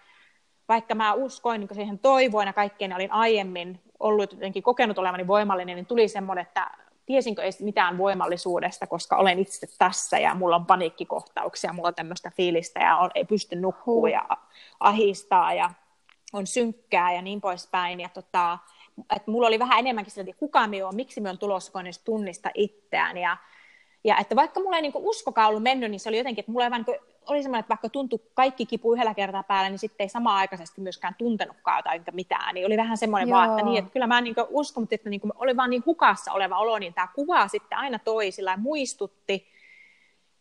vaikka 0.69 0.95
mä 0.95 1.15
uskoin 1.15 1.61
niin 1.61 1.75
siihen 1.75 1.99
toivoin 1.99 2.47
ja 2.47 2.53
kaikkeen, 2.53 2.93
olin 2.93 3.13
aiemmin 3.13 3.81
ollut 4.01 4.33
jotenkin 4.33 4.63
kokenut 4.63 4.99
olevani 4.99 5.27
voimallinen, 5.27 5.77
niin 5.77 5.87
tuli 5.87 6.09
semmoinen, 6.09 6.43
että 6.43 6.71
tiesinkö 7.07 7.43
ei 7.43 7.51
mitään 7.61 7.99
voimallisuudesta, 7.99 8.87
koska 8.87 9.17
olen 9.17 9.39
itse 9.39 9.67
tässä 9.79 10.19
ja 10.19 10.35
mulla 10.35 10.57
on 10.57 10.67
paniikkikohtauksia, 10.67 11.73
mulla 11.73 11.89
on 11.89 11.95
tämmöistä 11.95 12.33
fiilistä 12.37 12.81
ja 12.81 12.97
on, 12.97 13.11
ei 13.15 13.25
pysty 13.25 13.57
nukkuu 13.57 14.07
ja 14.07 14.29
ahistaa 14.81 15.55
ja 15.55 15.71
on 16.33 16.47
synkkää 16.47 17.13
ja 17.13 17.23
niin 17.23 17.41
poispäin. 17.41 18.01
Ja 18.01 18.09
tota, 18.09 18.59
että 19.17 19.31
mulla 19.31 19.47
oli 19.47 19.59
vähän 19.59 19.79
enemmänkin 19.79 20.13
sillä, 20.13 20.31
että 20.31 20.41
kuka 20.41 20.67
me 20.67 20.85
on, 20.85 20.97
miksi 20.97 21.21
me 21.21 21.31
on 21.31 21.39
tulossa, 21.39 21.73
kun 21.73 21.83
tunnista 22.05 22.51
itseään. 22.55 23.17
Ja, 23.17 23.37
ja 24.05 24.19
että 24.19 24.37
vaikka 24.37 24.61
mulla 24.61 24.77
ei 24.77 24.83
niin 24.83 24.93
uskokaan 24.95 25.49
ollut 25.49 25.63
mennyt, 25.63 25.91
niin 25.91 26.01
se 26.01 26.09
oli 26.09 26.19
jotenkin, 26.19 26.43
että 26.43 26.53
mulla 26.53 26.65
ei 26.65 26.71
vaan 26.71 26.85
niin 26.87 27.01
oli 27.27 27.43
semmoinen, 27.43 27.61
että 27.61 27.69
vaikka 27.69 27.89
tuntui 27.89 28.21
kaikki 28.35 28.67
kipu 28.67 28.93
yhdellä 28.93 29.15
kertaa 29.15 29.43
päällä, 29.43 29.69
niin 29.71 29.79
sitten 29.79 30.05
ei 30.05 30.09
samaan 30.09 30.37
aikaisesti 30.37 30.81
myöskään 30.81 31.15
tuntenutkaan 31.19 31.79
jotain 31.79 32.03
mitään. 32.13 32.55
Niin 32.55 32.67
oli 32.67 32.77
vähän 32.77 32.97
semmoinen 32.97 33.29
Joo. 33.29 33.39
vaan, 33.39 33.51
että, 33.51 33.63
niin, 33.63 33.79
että 33.79 33.91
kyllä 33.91 34.07
mä 34.07 34.21
niin 34.21 34.35
uskon, 34.49 34.83
mutta 34.83 34.95
että 34.95 35.11
niin 35.11 35.21
kuin, 35.21 35.33
oli 35.35 35.57
vaan 35.57 35.71
niin 35.71 35.83
hukassa 35.87 36.33
oleva 36.33 36.59
olo, 36.59 36.79
niin 36.79 36.95
tämä 36.95 37.09
kuva 37.15 37.49
sitten 37.49 37.79
aina 37.79 37.99
toisilla 37.99 38.51
ja 38.51 38.57
muistutti, 38.57 39.47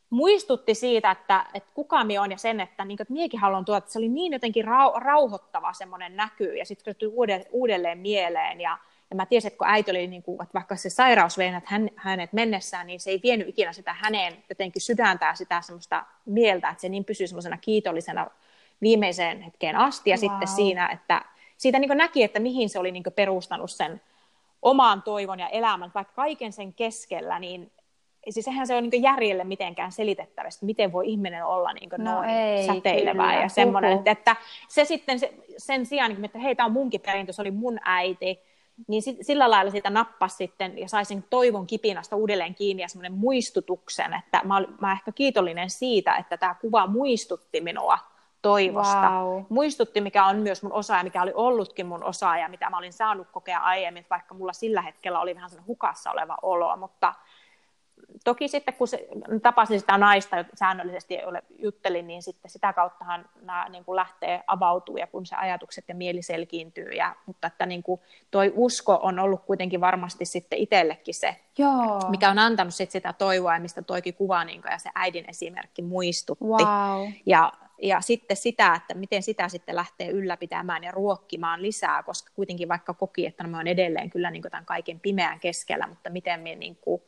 muistutti 0.10 0.76
siitä, 0.76 1.12
että, 1.12 1.46
että 1.54 1.70
kuka 1.74 2.04
me 2.04 2.20
on 2.20 2.32
ja 2.32 2.38
sen, 2.38 2.60
että, 2.60 2.86
niin 2.86 2.98
kuin, 2.98 3.04
että 3.04 3.14
miekin 3.14 3.40
haluan 3.40 3.66
tuoda, 3.66 3.78
että 3.78 3.92
se 3.92 4.00
oli 4.00 4.10
niin 4.10 4.34
jotenkin 4.34 4.66
rau, 4.66 4.92
rauhoittava 5.00 5.74
semmoinen 5.74 6.16
näky 6.16 6.56
ja 6.56 6.66
sitten 6.66 6.94
se 6.94 7.00
tuli 7.00 7.12
uudelleen, 7.14 7.50
uudelleen 7.52 7.98
mieleen 7.98 8.62
ja, 8.62 8.78
ja 9.10 9.16
mä 9.16 9.26
tiesin, 9.26 9.48
että 9.48 9.58
kun 9.58 9.68
äiti 9.68 9.92
oli, 9.92 10.08
niin 10.08 10.24
kuin, 10.24 10.44
että 10.44 10.54
vaikka 10.54 10.76
se 10.76 10.90
sairaus 10.90 11.38
vei 11.38 11.52
hän, 11.66 11.90
hänet 11.96 12.34
mennessään, 12.34 12.88
niin 12.88 13.00
se 13.00 13.10
ei 13.10 13.20
vienyt 13.24 13.48
ikinä 13.50 13.74
sitä 13.74 13.94
hänen 13.94 14.44
jotenkin 14.50 14.82
sydäntää 14.82 15.36
sitä 15.36 15.62
semmoista 15.62 16.06
mieltä, 16.26 16.70
että 16.70 16.82
se 16.82 16.90
niin 16.90 17.06
pysyy 17.06 17.28
semmoisena 17.28 17.58
kiitollisena 17.58 18.28
viimeiseen 18.82 19.42
hetkeen 19.42 19.76
asti. 19.76 20.10
Ja 20.10 20.16
wow. 20.16 20.20
sitten 20.20 20.48
siinä, 20.48 20.90
että 20.90 21.22
siitä 21.58 21.80
niin 21.80 21.98
näki, 21.98 22.24
että 22.24 22.40
mihin 22.40 22.70
se 22.70 22.80
oli 22.80 22.92
niin 22.92 23.04
perustanut 23.16 23.72
sen 23.72 24.02
omaan 24.62 25.02
toivon 25.02 25.40
ja 25.40 25.50
elämän, 25.50 25.92
vaikka 25.96 26.14
kaiken 26.14 26.54
sen 26.54 26.74
keskellä, 26.74 27.40
niin 27.40 27.72
siis 28.30 28.46
sehän 28.46 28.68
se 28.68 28.76
on 28.76 28.90
niin 28.90 29.04
järjelle 29.04 29.44
mitenkään 29.44 29.92
selitettävästi, 29.92 30.66
miten 30.66 30.92
voi 30.92 31.10
ihminen 31.10 31.46
olla 31.46 31.74
niin 31.74 31.90
no 31.98 32.14
noin 32.14 32.30
ei, 32.30 32.66
säteilevää 32.66 33.32
kyllä. 33.32 33.44
ja 33.44 33.50
semmoinen, 33.50 33.98
että, 33.98 34.12
että 34.12 34.36
se 34.68 34.86
sitten 34.86 35.20
se, 35.20 35.34
sen 35.58 35.86
sijaan, 35.86 36.26
että 36.26 36.40
hei, 36.40 36.56
tämä 36.56 36.66
on 36.66 36.72
munkin 36.72 37.02
perintö, 37.02 37.34
se 37.34 37.42
oli 37.42 37.52
mun 37.52 37.80
äiti, 37.84 38.40
niin 38.88 39.02
sillä 39.22 39.50
lailla 39.50 39.72
sitä 39.72 39.90
nappas 39.90 40.38
sitten 40.38 40.78
ja 40.78 40.90
sai 40.90 41.06
sen 41.06 41.26
toivon 41.30 41.68
kipinästä 41.68 42.16
uudelleen 42.16 42.56
kiinni 42.56 42.84
ja 42.84 42.90
semmoinen 42.90 43.14
muistutuksen, 43.14 44.14
että 44.14 44.42
mä, 44.44 44.58
olen, 44.58 44.76
mä 44.82 44.92
ehkä 44.92 45.12
kiitollinen 45.12 45.70
siitä, 45.70 46.16
että 46.16 46.38
tämä 46.38 46.56
kuva 46.62 46.88
muistutti 46.88 47.62
minua 47.62 47.98
toivosta. 48.42 49.10
Wow. 49.10 49.44
Muistutti, 49.50 50.02
mikä 50.02 50.26
on 50.26 50.36
myös 50.36 50.64
mun 50.64 50.74
osa 50.74 50.98
ja 50.98 51.04
mikä 51.04 51.22
oli 51.22 51.32
ollutkin 51.36 51.86
mun 51.86 52.04
osa 52.04 52.38
ja 52.38 52.50
mitä 52.50 52.70
mä 52.70 52.78
olin 52.78 52.94
saanut 52.94 53.28
kokea 53.32 53.60
aiemmin, 53.60 54.06
vaikka 54.10 54.34
mulla 54.34 54.54
sillä 54.54 54.82
hetkellä 54.82 55.20
oli 55.20 55.36
vähän 55.36 55.50
sellainen 55.50 55.68
hukassa 55.68 56.12
oleva 56.12 56.38
olo, 56.42 56.78
mutta 56.78 57.14
toki 58.24 58.48
sitten 58.48 58.74
kun 58.74 58.88
se, 58.88 59.08
tapasin 59.42 59.80
sitä 59.80 59.98
naista 59.98 60.46
säännöllisesti 60.54 61.14
jolle 61.14 61.44
juttelin, 61.60 62.08
niin 62.08 62.24
sitten 62.24 62.52
sitä 62.52 62.74
kauttahan 62.74 63.30
nämä 63.42 63.70
niin 63.70 63.86
kuin 63.86 63.96
lähtee 63.96 64.44
avautuu 64.48 64.98
ja 64.98 65.08
kun 65.08 65.26
se 65.26 65.36
ajatukset 65.36 65.86
ja 65.88 65.96
mieli 65.96 66.22
selkiintyy. 66.22 66.90
Ja, 66.90 67.16
mutta 67.26 67.48
että 67.48 67.66
niin 67.66 67.84
kuin 67.84 68.02
toi 68.32 68.54
usko 68.56 69.00
on 69.04 69.20
ollut 69.20 69.44
kuitenkin 69.46 69.82
varmasti 69.82 70.26
sitten 70.26 70.60
itsellekin 70.60 71.14
se, 71.14 71.36
Joo. 71.58 72.00
mikä 72.10 72.30
on 72.30 72.40
antanut 72.40 72.74
sit 72.74 72.92
sitä 72.92 73.14
toivoa 73.14 73.54
ja 73.54 73.60
mistä 73.60 73.82
toikin 73.82 74.14
kuva 74.14 74.44
niin 74.44 74.62
kuin, 74.62 74.72
ja 74.72 74.78
se 74.78 74.90
äidin 74.96 75.26
esimerkki 75.28 75.82
muistutti. 75.82 76.46
Wow. 76.46 77.08
Ja, 77.26 77.52
ja 77.82 78.02
sitten 78.02 78.38
sitä, 78.38 78.76
että 78.76 78.94
miten 78.94 79.24
sitä 79.24 79.50
sitten 79.50 79.76
lähtee 79.76 80.10
ylläpitämään 80.10 80.84
ja 80.84 80.92
ruokkimaan 80.92 81.62
lisää, 81.62 82.04
koska 82.04 82.32
kuitenkin 82.36 82.70
vaikka 82.70 82.94
koki, 82.94 83.26
että 83.26 83.44
no, 83.44 83.50
mä 83.50 83.58
oon 83.58 83.68
edelleen 83.68 84.10
kyllä 84.10 84.32
niin 84.32 84.42
kuin 84.42 84.52
tämän 84.52 84.66
kaiken 84.66 85.00
pimeän 85.00 85.40
keskellä, 85.40 85.88
mutta 85.88 86.10
miten 86.10 86.40
me 86.40 86.56
niin 86.56 86.76
kuin, 86.76 87.02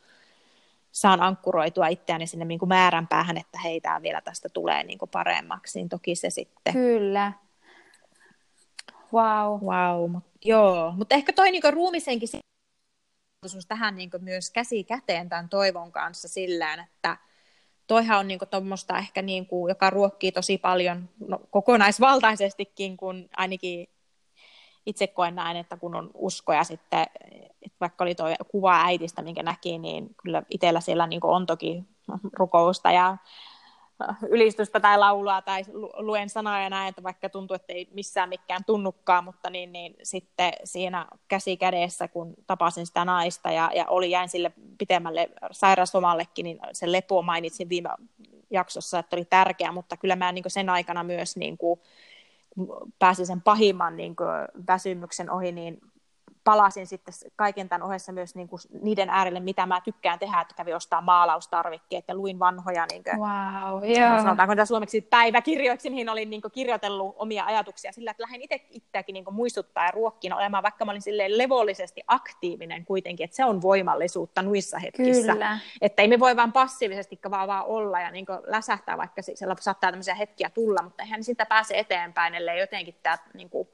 saan 0.92 1.22
ankkuroitua 1.22 1.88
itseäni 1.88 2.28
sinne 2.28 2.46
niin 2.46 2.60
kuin 2.60 2.70
määränpäähän, 2.70 3.38
että 3.38 3.60
hei, 3.64 3.82
tämä 3.82 4.02
vielä 4.02 4.22
tästä 4.22 4.50
tulee 4.50 4.84
niin 4.84 4.98
kuin 5.00 5.10
paremmaksi, 5.10 5.80
niin 5.80 5.90
toki 5.90 6.16
se 6.16 6.30
sitten. 6.30 6.74
Kyllä. 6.74 7.34
Wow. 9.14 9.62
Wow, 9.62 10.12
mut, 10.12 10.24
joo. 10.46 10.94
Mutta 10.98 11.16
ehkä 11.16 11.34
toi 11.34 11.52
niin 11.52 11.74
ruumisenkin 11.74 12.30
tähän 13.68 13.96
niin 13.96 14.10
myös 14.20 14.50
käsi 14.52 14.84
käteen 14.84 15.30
tämän 15.30 15.50
toivon 15.50 15.92
kanssa 15.92 16.28
sillään, 16.28 16.80
että 16.80 17.18
toihan 17.88 18.20
on 18.20 18.28
niin 18.28 18.40
tuommoista 18.52 18.98
ehkä, 18.98 19.22
niin 19.22 19.46
kuin, 19.46 19.70
joka 19.70 19.90
ruokkii 19.90 20.32
tosi 20.32 20.58
paljon 20.58 21.10
no, 21.28 21.40
kokonaisvaltaisestikin, 21.50 22.98
kun 22.98 23.30
ainakin 23.38 23.88
itse 24.88 25.08
koen 25.08 25.36
näin, 25.36 25.58
että 25.58 25.78
kun 25.78 25.96
on 25.96 26.12
usko 26.14 26.54
ja 26.54 26.64
sitten, 26.64 27.06
että 27.62 27.78
vaikka 27.80 28.04
oli 28.04 28.16
tuo 28.16 28.28
kuva 28.48 28.82
äidistä, 28.82 29.22
minkä 29.22 29.44
näki, 29.44 29.80
niin 29.80 30.16
kyllä 30.24 30.44
itsellä 30.50 30.82
siellä 30.82 31.08
niin 31.08 31.20
on 31.24 31.46
toki 31.46 31.84
rukousta 32.34 32.92
ja 32.92 33.18
ylistystä 34.30 34.80
tai 34.80 34.98
laulua 34.98 35.42
tai 35.42 35.64
luen 35.98 36.30
sanoja 36.30 36.64
ja 36.64 36.70
näin, 36.70 36.90
että 36.90 37.04
vaikka 37.04 37.30
tuntuu, 37.30 37.56
että 37.56 37.74
ei 37.74 37.88
missään 37.94 38.30
mikään 38.30 38.64
tunnukaan, 38.66 39.24
mutta 39.24 39.50
niin, 39.50 39.72
niin 39.72 39.96
sitten 40.04 40.54
siinä 40.64 41.08
käsi 41.28 41.58
kädessä, 41.58 42.08
kun 42.08 42.34
tapasin 42.48 42.86
sitä 42.86 43.06
naista 43.06 43.52
ja, 43.52 43.72
ja 43.76 43.86
oli 43.88 44.12
jäin 44.12 44.30
sille 44.30 44.52
pitemmälle 44.78 45.30
sairauslomallekin, 45.52 46.44
niin 46.44 46.60
se 46.72 46.92
lepo 46.92 47.22
mainitsin 47.22 47.70
viime 47.70 47.90
jaksossa, 48.50 49.00
että 49.00 49.16
oli 49.16 49.26
tärkeä, 49.26 49.72
mutta 49.72 49.98
kyllä 49.98 50.16
mä 50.16 50.32
niin 50.32 50.44
sen 50.48 50.70
aikana 50.70 51.04
myös 51.04 51.38
niin 51.38 51.58
kuin, 51.58 51.80
pääsin 53.00 53.28
sen 53.28 53.42
pahimman 53.42 53.98
niin 53.98 54.16
kuin, 54.16 54.30
väsymyksen 54.68 55.32
ohi, 55.32 55.52
niin 55.52 55.82
palasin 56.48 56.88
sitten 56.88 57.14
kaiken 57.36 57.70
tämän 57.70 57.88
ohessa 57.88 58.12
myös 58.12 58.36
niin 58.36 58.48
kuin 58.48 58.60
niiden 58.82 59.10
äärelle, 59.10 59.40
mitä 59.40 59.66
mä 59.66 59.82
tykkään 59.82 60.20
tehdä, 60.20 60.42
että 60.42 60.56
kävin 60.56 60.76
ostaa 60.76 61.02
maalaustarvikkeet 61.02 62.06
ja 62.08 62.16
luin 62.16 62.40
vanhoja 62.40 62.86
niin 62.92 63.04
kuin, 63.04 63.18
wow, 63.20 63.84
yeah. 63.84 64.22
sanotaanko 64.22 64.56
tämä 64.56 64.66
suomeksi 64.66 65.02
päiväkirjoiksi, 65.02 65.90
mihin 65.90 66.10
olin 66.10 66.30
niin 66.30 66.42
kuin, 66.42 66.52
kirjoitellut 66.52 67.16
omia 67.18 67.46
ajatuksia 67.46 67.92
sillä, 67.92 68.12
että 68.12 68.24
lähdin 68.24 68.42
itse 68.42 68.66
itseäkin 68.70 69.14
niin 69.14 69.24
kuin, 69.26 69.36
muistuttaa 69.36 69.86
ja 69.86 69.92
ruokkiin 69.92 70.34
olemaan, 70.34 70.64
vaikka 70.64 70.86
mä 70.86 70.92
olin 70.92 71.02
silleen 71.02 71.38
levollisesti 71.38 72.02
aktiivinen 72.08 72.86
kuitenkin, 72.86 73.24
että 73.24 73.36
se 73.36 73.46
on 73.46 73.62
voimallisuutta 73.62 74.42
nuissa 74.42 74.80
hetkissä. 74.80 75.32
Kyllä. 75.32 75.60
Että 75.82 76.02
ei 76.02 76.08
me 76.08 76.20
voi 76.20 76.36
vaan 76.36 76.54
passiivisesti 76.54 77.20
vaan, 77.32 77.48
vaan 77.48 77.66
olla 77.66 78.00
ja 78.00 78.12
niin 78.12 78.26
kuin, 78.26 78.40
läsähtää, 78.46 78.98
vaikka 78.98 79.22
siellä 79.22 79.56
saattaa 79.60 79.92
tämmöisiä 79.92 80.16
hetkiä 80.16 80.50
tulla, 80.50 80.82
mutta 80.82 81.04
eihän 81.04 81.24
sitä 81.24 81.46
pääse 81.46 81.78
eteenpäin, 81.78 82.36
ellei 82.36 82.60
jotenkin 82.60 82.96
tämä 83.04 83.18
niin 83.34 83.50
kuin, 83.50 83.68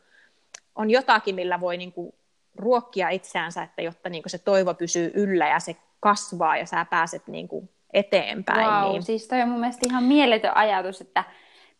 on 0.76 0.90
jotakin, 0.90 1.36
millä 1.36 1.60
voi 1.60 1.78
niin 1.78 1.94
kuin, 1.94 2.14
ruokkia 2.56 3.10
itseänsä, 3.10 3.64
että 3.64 3.82
jotta 3.82 4.10
niin 4.10 4.24
kuin 4.24 4.32
se 4.32 4.38
toivo 4.38 4.74
pysyy 4.74 5.12
yllä 5.14 5.48
ja 5.48 5.60
se 5.60 5.76
kasvaa 6.00 6.58
ja 6.58 6.66
sä 6.66 6.86
pääset 6.86 7.28
niin 7.28 7.48
kuin 7.48 7.70
eteenpäin. 7.94 8.68
Wow, 8.68 8.92
niin... 8.92 9.04
siis 9.04 9.28
toi 9.28 9.42
on 9.42 9.50
mun 9.50 9.60
mielestä 9.60 9.88
ihan 9.90 10.04
mieletön 10.04 10.58
ajatus, 10.58 11.02
että 11.02 11.24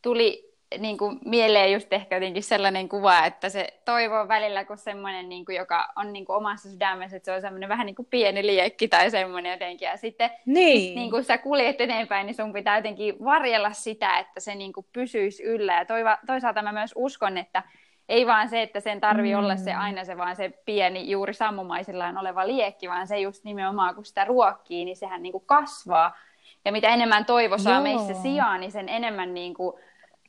tuli 0.02 0.54
niin 0.78 0.98
kuin 0.98 1.20
mieleen 1.26 1.74
just 1.74 1.94
ehkä 1.94 2.16
jotenkin 2.16 2.44
sellainen 2.44 2.90
kuva, 2.90 3.26
että 3.26 3.50
se 3.50 3.68
toivo 3.86 4.20
on 4.20 4.28
välillä 4.28 4.66
kuin 4.66 4.78
semmoinen, 4.78 5.30
niin 5.30 5.46
kuin, 5.46 5.56
joka 5.56 5.90
on 5.96 6.14
niin 6.14 6.26
kuin 6.26 6.36
omassa 6.36 6.70
sydämessä, 6.70 7.18
että 7.18 7.26
se 7.26 7.36
on 7.36 7.42
semmoinen 7.42 7.70
vähän 7.70 7.86
niin 7.86 7.96
kuin 7.96 8.08
pieni 8.10 8.46
liekki 8.46 8.88
tai 8.88 9.12
semmoinen 9.12 9.52
jotenkin. 9.52 9.86
Ja 9.86 9.98
sitten 9.98 10.30
niin. 10.46 10.96
niin 10.96 11.12
kuin 11.12 11.24
sä 11.24 11.38
kuljet 11.38 11.82
eteenpäin, 11.82 12.26
niin 12.26 12.36
sun 12.36 12.54
pitää 12.54 12.78
jotenkin 12.78 13.24
varjella 13.24 13.74
sitä, 13.74 14.20
että 14.20 14.40
se 14.40 14.56
niin 14.56 14.74
kuin 14.74 14.86
pysyisi 14.94 15.44
yllä. 15.44 15.74
Ja 15.74 15.86
toiva, 15.86 16.18
toisaalta 16.28 16.62
mä 16.62 16.72
myös 16.72 16.94
uskon, 16.96 17.38
että 17.38 17.64
ei 18.10 18.28
vaan 18.28 18.50
se, 18.50 18.62
että 18.62 18.80
sen 18.80 19.02
tarvi 19.02 19.34
mm. 19.34 19.40
olla 19.40 19.56
se 19.56 19.74
aina 19.74 20.06
se 20.06 20.18
vaan 20.18 20.36
se 20.36 20.50
pieni 20.66 21.12
juuri 21.12 21.34
sammumaisillaan 21.34 22.18
oleva 22.18 22.48
liekki, 22.48 22.90
vaan 22.90 23.08
se 23.08 23.20
just 23.20 23.44
nimenomaan 23.44 23.96
kun 23.96 24.06
sitä 24.06 24.26
ruokkii, 24.26 24.86
niin 24.86 24.98
sehän 24.98 25.24
niin 25.24 25.32
kuin 25.32 25.46
kasvaa. 25.46 26.18
Ja 26.66 26.72
mitä 26.72 26.88
enemmän 26.88 27.26
toivo 27.26 27.58
saa 27.58 27.74
Joo. 27.74 27.84
meissä 27.84 28.14
sijaan, 28.14 28.60
niin 28.60 28.72
sen 28.72 28.90
enemmän 28.90 29.34
niin 29.34 29.54
kuin 29.54 29.74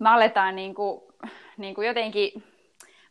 me 0.00 0.08
aletaan 0.08 0.56
niin 0.56 0.74
kuin, 0.74 1.00
niin 1.56 1.74
kuin 1.74 1.86
jotenkin 1.86 2.44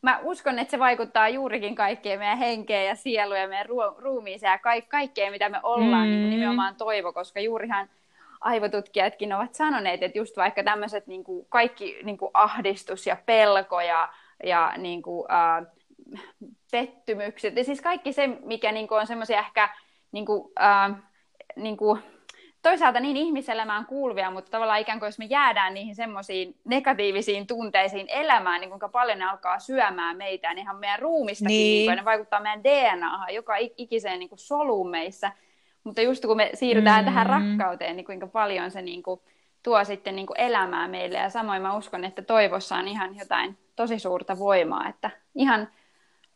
mä 0.02 0.20
uskon, 0.24 0.60
että 0.60 0.72
se 0.72 0.80
vaikuttaa 0.80 1.30
juurikin 1.30 1.76
kaikkeen 1.76 2.20
meidän 2.20 2.38
henkeen 2.38 2.88
ja 2.88 2.96
sieluun 2.96 3.40
ja 3.40 3.48
meidän 3.48 3.66
ruo- 3.66 3.96
ruumiiseen 3.98 4.52
ja 4.52 4.58
ka- 4.58 4.88
kaikkeen, 4.88 5.32
mitä 5.32 5.50
me 5.50 5.60
ollaan, 5.64 6.04
niin 6.04 6.20
mm. 6.20 6.22
niin 6.22 6.30
nimenomaan 6.30 6.76
toivo, 6.76 7.14
koska 7.14 7.40
juurihan 7.40 7.90
aivotutkijatkin 8.42 9.34
ovat 9.34 9.54
sanoneet, 9.54 10.04
että 10.04 10.18
just 10.18 10.38
vaikka 10.38 10.64
tämmöiset 10.64 11.08
niin 11.08 11.24
kuin 11.24 11.46
kaikki 11.50 12.00
niin 12.04 12.18
kuin 12.18 12.32
ahdistus 12.34 13.08
ja 13.08 13.18
pelko 13.26 13.82
ja 13.82 14.10
ja 14.44 14.74
niin 14.78 15.02
kuin, 15.02 15.32
äh, 15.32 15.66
pettymykset. 16.72 17.56
Ja 17.56 17.64
siis 17.64 17.82
kaikki 17.82 18.14
se, 18.14 18.28
mikä 18.28 18.72
niin 18.72 18.88
kuin 18.88 19.00
on 19.00 19.08
semmoisia 19.08 19.40
ehkä 19.40 19.70
niin 20.12 20.26
kuin, 20.26 20.52
äh, 20.62 20.96
niin 21.56 21.78
kuin, 21.78 22.00
toisaalta 22.62 23.00
niin 23.00 23.18
ihmiselämään 23.18 23.86
kuuluvia, 23.86 24.32
mutta 24.32 24.52
tavallaan 24.52 24.80
ikään 24.80 25.00
kuin 25.00 25.08
jos 25.08 25.20
me 25.20 25.26
jäädään 25.26 25.74
niihin 25.74 25.96
semmoisiin 25.96 26.56
negatiivisiin 26.66 27.48
tunteisiin 27.48 28.08
elämään, 28.10 28.62
niin 28.62 28.70
kuinka 28.70 28.90
paljon 28.90 29.20
ne 29.20 29.26
alkaa 29.26 29.60
syömään 29.60 30.18
meitä, 30.18 30.54
niin 30.54 30.64
ihan 30.64 30.78
meidän 30.78 31.00
ruumistakin, 31.00 31.48
niin. 31.48 31.88
niin 31.88 31.98
ne 31.98 32.06
vaikuttaa 32.06 32.40
meidän 32.40 32.64
DNAhan, 32.64 33.34
joka 33.34 33.54
ikiseen 33.78 34.20
niin 34.20 34.30
kuin 34.30 34.40
soluun 34.40 34.90
meissä. 34.90 35.32
Mutta 35.84 36.02
just 36.02 36.26
kun 36.26 36.38
me 36.38 36.50
siirrytään 36.54 37.02
mm. 37.02 37.06
tähän 37.06 37.26
rakkauteen, 37.26 37.96
niin 37.96 38.06
kuinka 38.06 38.28
paljon 38.28 38.72
se 38.72 38.82
niin 38.82 39.04
kuin, 39.04 39.20
tuo 39.64 39.84
sitten 39.84 40.16
niin 40.16 40.28
kuin 40.28 40.40
elämää 40.40 40.88
meille. 40.88 41.18
Ja 41.18 41.30
samoin 41.30 41.62
mä 41.62 41.78
uskon, 41.78 42.04
että 42.04 42.22
toivossa 42.22 42.76
on 42.76 42.88
ihan 42.88 43.18
jotain 43.18 43.58
tosi 43.76 44.00
suurta 44.00 44.40
voimaa, 44.40 44.90
että 44.90 45.10
ihan 45.36 45.68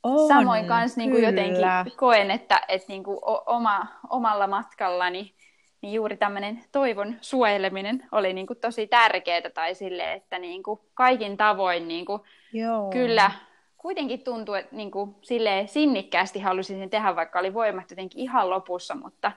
on, 0.04 0.28
samoin 0.28 0.68
kanssa 0.68 1.00
niin 1.02 1.12
kuin 1.12 1.24
jotenkin 1.24 1.66
koen, 1.98 2.32
että, 2.32 2.62
että 2.68 2.88
niin 2.88 3.04
kuin 3.04 3.20
oma, 3.46 3.88
omalla 4.10 4.48
matkallani 4.48 5.34
niin 5.82 5.94
juuri 5.94 6.18
tämmöinen 6.18 6.64
toivon 6.72 7.16
suojeleminen 7.22 8.06
oli 8.12 8.34
niin 8.34 8.48
kuin 8.48 8.60
tosi 8.60 8.88
tärkeää 8.88 9.50
tai 9.54 9.76
sille, 9.76 10.14
että 10.14 10.40
niin 10.40 10.64
kuin 10.64 10.80
kaikin 10.94 11.38
tavoin 11.38 11.88
niin 11.88 12.06
kuin 12.06 12.22
Joo. 12.54 12.90
kyllä 12.90 13.32
kuitenkin 13.78 14.24
tuntuu, 14.24 14.56
että 14.56 14.76
niin 14.76 14.92
kuin 14.92 15.16
sille 15.22 15.64
sinnikkäästi 15.66 16.40
halusin 16.40 16.80
sen 16.80 16.90
tehdä, 16.90 17.16
vaikka 17.16 17.40
oli 17.40 17.54
voimat 17.54 17.90
jotenkin 17.90 18.22
ihan 18.22 18.50
lopussa, 18.50 18.96
mutta, 18.96 19.32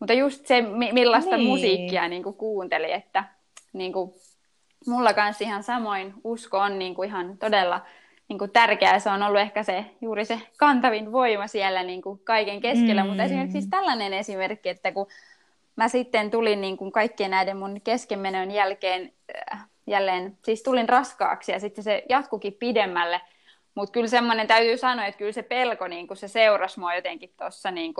mutta 0.00 0.12
just 0.12 0.46
se, 0.46 0.62
millaista 0.92 1.36
niin. 1.36 1.48
musiikkia 1.48 2.08
niin 2.08 2.22
kuin 2.22 2.36
kuunteli, 2.36 2.92
että 2.92 3.24
niin 3.72 3.92
kuin 3.92 4.12
mulla 4.86 5.14
kanssa 5.14 5.44
ihan 5.44 5.62
samoin 5.62 6.14
usko 6.24 6.58
on 6.58 6.78
niin 6.78 6.94
kuin 6.94 7.08
ihan 7.08 7.38
todella 7.38 7.80
niin 8.28 8.38
kuin 8.38 8.50
tärkeää. 8.50 8.98
Se 8.98 9.10
on 9.10 9.22
ollut 9.22 9.40
ehkä 9.40 9.62
se, 9.62 9.84
juuri 10.00 10.24
se 10.24 10.40
kantavin 10.56 11.12
voima 11.12 11.46
siellä 11.46 11.82
niin 11.82 12.02
kuin 12.02 12.20
kaiken 12.24 12.60
keskellä. 12.60 13.02
Mm. 13.02 13.08
Mutta 13.08 13.22
esimerkiksi 13.22 13.52
siis 13.52 13.70
tällainen 13.70 14.12
esimerkki, 14.12 14.68
että 14.68 14.92
kun 14.92 15.06
mä 15.76 15.88
sitten 15.88 16.30
tulin 16.30 16.60
niin 16.60 16.76
kuin 16.76 16.92
kaikkien 16.92 17.30
näiden 17.30 17.56
mun 17.56 17.80
keskenmenon 17.80 18.50
jälkeen 18.50 19.12
äh, 19.52 19.66
jälleen, 19.86 20.38
siis 20.42 20.62
tulin 20.62 20.88
raskaaksi 20.88 21.52
ja 21.52 21.60
sitten 21.60 21.84
se 21.84 22.02
jatkukin 22.08 22.52
pidemmälle. 22.52 23.20
Mutta 23.74 23.92
kyllä 23.92 24.08
semmoinen 24.08 24.46
täytyy 24.46 24.76
sanoa, 24.76 25.06
että 25.06 25.18
kyllä 25.18 25.32
se 25.32 25.42
pelko, 25.42 25.88
niin 25.88 26.06
kuin 26.06 26.16
se 26.16 26.28
seurasi 26.28 26.80
mua 26.80 26.94
jotenkin 26.94 27.32
tuossa 27.38 27.70
niin 27.70 27.94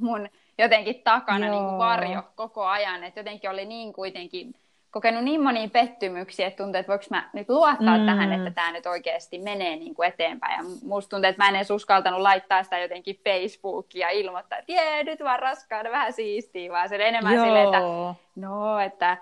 mun 0.00 0.28
jotenkin 0.60 1.02
takana 1.04 1.50
niin 1.50 1.64
kuin 1.64 1.78
varjo 1.78 2.22
koko 2.34 2.64
ajan. 2.64 3.04
Että 3.04 3.20
jotenkin 3.20 3.50
oli 3.50 3.64
niin 3.64 3.92
kuitenkin 3.92 4.54
kokenut 4.90 5.24
niin 5.24 5.42
monia 5.42 5.68
pettymyksiä, 5.68 6.46
että 6.46 6.62
tuntuu, 6.62 6.78
että 6.80 6.90
voiko 6.90 7.04
mä 7.10 7.30
nyt 7.32 7.48
luottaa 7.48 7.98
mm. 7.98 8.06
tähän, 8.06 8.32
että 8.32 8.50
tämä 8.50 8.72
nyt 8.72 8.86
oikeasti 8.86 9.38
menee 9.38 9.76
niin 9.76 9.94
kuin 9.94 10.08
eteenpäin. 10.08 10.58
Ja 10.58 10.64
musta 10.82 11.10
tuntuu, 11.10 11.28
että 11.28 11.42
mä 11.42 11.48
en 11.48 11.56
edes 11.56 11.70
uskaltanut 11.70 12.20
laittaa 12.20 12.62
sitä 12.62 12.78
jotenkin 12.78 13.20
Facebookia 13.24 14.06
ja 14.06 14.10
ilmoittaa, 14.10 14.58
että 14.58 14.72
jee, 14.72 15.04
nyt 15.04 15.20
vaan 15.20 15.38
raskaana, 15.38 15.90
vähän 15.90 16.12
siistiä, 16.12 16.72
vaan 16.72 16.88
se 16.88 17.08
enemmän 17.08 17.34
Joo. 17.34 17.44
silleen, 17.44 17.64
että 17.64 17.80
no, 18.36 18.80
että 18.80 19.16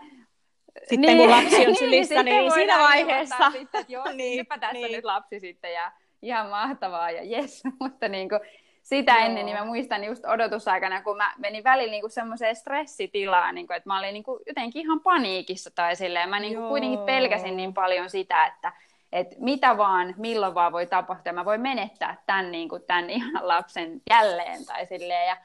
sitten 0.79 1.01
niin, 1.01 1.19
kun 1.19 1.31
lapsi 1.31 1.67
on 1.67 1.77
sylissä, 1.77 2.23
niin, 2.23 2.37
niin 2.37 2.53
siinä 2.53 2.79
vaiheessa. 2.79 3.51
Sitten, 3.51 3.81
että 3.81 3.93
joo, 3.93 4.05
niin, 4.13 4.47
tässä 4.47 4.73
niin. 4.73 4.93
nyt 4.93 5.05
lapsi 5.05 5.41
sitten 5.41 5.73
ja 5.73 5.93
ihan 6.23 6.51
mahtavaa 6.51 7.11
ja 7.11 7.25
jes, 7.25 7.63
mutta 7.81 8.09
niin 8.09 8.29
kuin, 8.29 8.41
sitä 8.89 9.13
Joo. 9.13 9.27
ennen, 9.27 9.47
niin 9.47 9.59
mä 9.59 9.65
muistan 9.65 10.05
just 10.05 10.25
odotusaikana, 10.25 11.03
kun 11.03 11.17
mä 11.17 11.35
menin 11.39 11.65
välillä 11.65 11.91
niin 11.91 12.11
semmoiseen 12.11 12.57
stressitilaan, 12.57 13.55
niin 13.55 13.67
kuin, 13.67 13.77
että 13.77 13.89
mä 13.89 13.99
olin 13.99 14.13
niin 14.13 14.23
kuin, 14.23 14.41
jotenkin 14.47 14.83
ihan 14.83 15.01
paniikissa 15.01 15.71
tai 15.75 15.97
silleen. 15.97 16.29
Mä 16.29 16.41
niin 16.41 16.55
kuin, 16.55 16.69
kuitenkin 16.69 16.99
pelkäsin 16.99 17.57
niin 17.57 17.75
paljon 17.75 18.11
sitä, 18.11 18.47
että, 18.47 18.73
että 19.13 19.37
mitä 19.39 19.77
vaan, 19.77 20.15
milloin 20.17 20.55
vaan 20.55 20.73
voi 20.73 20.87
tapahtua. 20.87 21.33
Mä 21.33 21.45
voin 21.45 21.61
menettää 21.61 22.23
tämän, 22.27 22.51
niin 22.53 22.69
kuin, 22.69 22.83
tämän 22.87 23.11
ihan 23.19 23.49
lapsen 23.49 24.03
jälleen 24.11 24.67
tai 24.67 24.87
silleen. 24.87 25.29
Ja, 25.29 25.37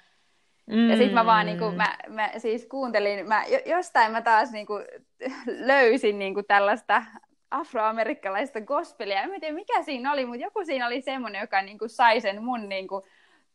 mm. 0.66 0.90
ja 0.90 0.98
sitten 0.98 1.14
mä 1.14 1.26
vaan 1.26 1.46
niin 1.46 1.60
kuin, 1.60 1.76
mä, 1.76 1.98
mä 2.08 2.30
siis 2.38 2.66
kuuntelin, 2.66 3.28
mä, 3.28 3.44
jostain 3.66 4.12
mä 4.12 4.22
taas 4.22 4.52
niin 4.52 4.66
kuin, 4.66 4.86
löysin 5.72 6.20
niin 6.20 6.34
kuin 6.34 6.46
tällaista 6.46 7.04
afroamerikkalaista 7.52 8.62
gospelia. 8.62 9.22
En 9.22 9.40
tiedä 9.40 9.56
mikä 9.56 9.84
siinä 9.84 10.14
oli, 10.14 10.26
mutta 10.26 10.44
joku 10.44 10.66
siinä 10.66 10.88
oli 10.88 11.02
semmoinen, 11.02 11.42
joka 11.42 11.62
niin 11.62 11.78
kuin, 11.78 11.90
sai 11.90 12.22
sen 12.22 12.44
mun 12.44 12.70
niin 12.70 12.88
kuin, 12.88 13.04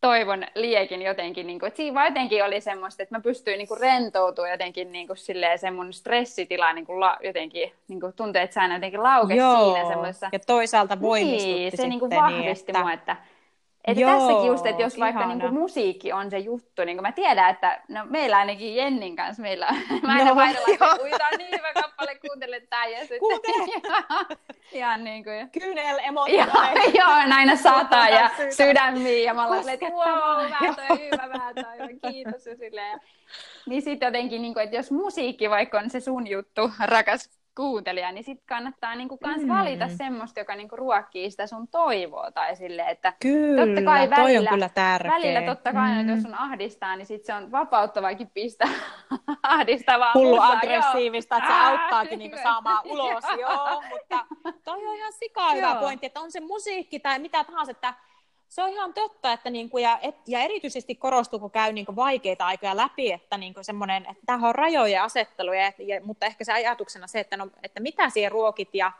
toivon 0.00 0.44
liekin 0.54 1.02
jotenkin, 1.02 1.46
niin 1.46 1.58
kuin, 1.58 1.68
että 1.68 1.76
siinä 1.76 2.04
jotenkin 2.04 2.44
oli 2.44 2.60
semmoista, 2.60 3.02
että 3.02 3.14
mä 3.14 3.20
pystyin 3.20 3.58
niin 3.58 3.68
kuin 3.68 3.80
rentoutumaan 3.80 4.50
jotenkin 4.50 4.92
niin 4.92 5.06
kuin 5.06 5.16
silleen, 5.16 5.58
se 5.58 5.70
mun 5.70 5.92
stressitila 5.92 6.72
niin 6.72 6.86
kuin 6.86 7.00
la, 7.00 7.16
jotenkin 7.24 7.72
niin 7.88 8.00
kuin 8.00 8.12
tuntee, 8.12 8.42
että 8.42 8.54
sä 8.54 8.74
jotenkin 8.74 9.02
laukesi 9.02 9.40
siinä 9.40 9.88
semmoisessa. 9.88 10.28
ja 10.32 10.38
toisaalta 10.38 11.00
voimistutti 11.00 11.54
niin, 11.54 11.76
se 11.76 11.88
niin 11.88 12.00
kuin 12.00 12.10
vahvisti 12.10 12.72
niin, 12.72 12.76
että... 12.76 12.80
mua, 12.80 12.92
että 12.92 13.16
että 13.88 14.00
Joo, 14.00 14.10
tässäkin 14.10 14.46
just, 14.46 14.66
että 14.66 14.82
jos 14.82 14.98
vaikka 14.98 15.26
niin 15.26 15.40
kuin 15.40 15.54
musiikki 15.54 16.12
on 16.12 16.30
se 16.30 16.38
juttu, 16.38 16.84
niin 16.84 16.96
kuin 16.96 17.02
mä 17.02 17.12
tiedän, 17.12 17.50
että 17.50 17.82
no, 17.88 18.00
meillä 18.04 18.38
ainakin 18.38 18.76
Jennin 18.76 19.16
kanssa, 19.16 19.42
meillä 19.42 19.66
mä 20.02 20.12
aina 20.12 20.30
no, 20.30 20.36
vaihdellaan, 20.36 20.72
että 20.72 21.28
on 21.32 21.38
niin 21.38 21.58
hyvä 21.58 21.72
kappale, 21.72 22.14
kuuntele 22.14 22.60
tää 22.60 22.86
ja 22.86 22.98
sitten 22.98 23.40
ihan 24.72 25.04
niin 25.04 25.24
kuin... 25.24 25.50
Kyynel 25.50 25.98
Joo, 26.98 27.08
aina 27.34 27.56
sataa 27.56 28.08
ja 28.08 28.30
sydämiä 28.56 29.24
ja 29.24 29.34
mä 29.34 29.46
olen 29.46 29.68
että 29.68 29.86
wow, 29.86 30.50
vääntö 30.50 30.82
hyvä, 30.82 31.38
vääntö 31.38 31.64
hyvä, 31.72 32.10
kiitos 32.10 32.46
ja 32.46 32.56
silleen. 32.56 33.00
Niin 33.66 33.82
sitten 33.82 34.06
jotenkin, 34.06 34.42
niin 34.42 34.54
kuin, 34.54 34.64
että 34.64 34.76
jos 34.76 34.90
musiikki 34.90 35.50
vaikka 35.50 35.78
on 35.78 35.90
se 35.90 36.00
sun 36.00 36.26
juttu, 36.26 36.70
rakas 36.80 37.37
kuuntelija, 37.58 38.12
niin 38.12 38.24
sitten 38.24 38.46
kannattaa 38.46 38.94
niinku 38.94 39.18
kans 39.18 39.42
mm. 39.42 39.48
valita 39.48 39.88
semmoista, 39.88 40.40
joka 40.40 40.54
niinku 40.54 40.76
ruokkii 40.76 41.30
sitä 41.30 41.46
sun 41.46 41.68
toivoa. 41.68 42.30
Tai 42.30 42.56
sille, 42.56 42.82
että 42.82 43.12
kyllä, 43.20 43.66
totta 43.66 43.82
kai 43.82 44.10
välillä, 44.10 44.16
toi 44.16 44.36
on 44.36 44.46
kyllä 44.48 44.68
tärkeä. 44.68 45.12
Välillä 45.12 45.42
totta 45.42 45.72
kai, 45.72 45.92
mm. 45.92 46.00
että 46.00 46.12
jos 46.12 46.22
sun 46.22 46.34
ahdistaa, 46.34 46.96
niin 46.96 47.06
sit 47.06 47.24
se 47.24 47.34
on 47.34 47.52
vapauttavaakin 47.52 48.30
pistää 48.34 48.68
ahdistavaa 49.42 50.12
Hullu 50.14 50.36
musaa, 50.36 50.52
aggressiivista, 50.52 51.34
joo. 51.34 51.38
että 51.38 51.54
se 51.54 51.60
auttaakin 51.60 52.18
niinku 52.18 52.38
saamaan 52.42 52.86
ulos, 52.92 53.24
joo. 53.40 53.82
Mutta 53.90 54.26
toi 54.64 54.86
on 54.86 54.96
ihan 54.96 55.12
sika 55.12 55.52
hyvä 55.52 55.74
pointti, 55.74 56.06
että 56.06 56.20
on 56.20 56.32
se 56.32 56.40
musiikki 56.40 57.00
tai 57.00 57.18
mitä 57.18 57.44
tahansa, 57.44 57.70
että 57.70 57.94
se 58.48 58.62
on 58.62 58.68
ihan 58.68 58.94
totta, 58.94 59.32
että 59.32 59.50
niin 59.50 59.70
kuin, 59.70 59.82
ja, 59.82 59.98
et, 60.02 60.16
ja 60.26 60.40
erityisesti 60.40 60.94
korostuu, 60.94 61.38
kun 61.38 61.50
käy 61.50 61.72
niin 61.72 61.86
kuin 61.86 61.96
vaikeita 61.96 62.46
aikoja 62.46 62.76
läpi, 62.76 63.12
että 63.12 63.38
niin 63.38 63.54
kuin 63.54 63.64
semmoinen, 63.64 64.06
että 64.10 64.22
tämä 64.26 64.48
on 64.48 64.54
rajoja 64.54 65.04
asetteluja, 65.04 65.72
ja, 65.78 66.00
mutta 66.04 66.26
ehkä 66.26 66.44
se 66.44 66.52
ajatuksena 66.52 67.06
se, 67.06 67.20
että, 67.20 67.36
no, 67.36 67.48
että 67.62 67.80
mitä 67.80 68.10
siihen 68.10 68.32
ruokit 68.32 68.74
ja, 68.74 68.92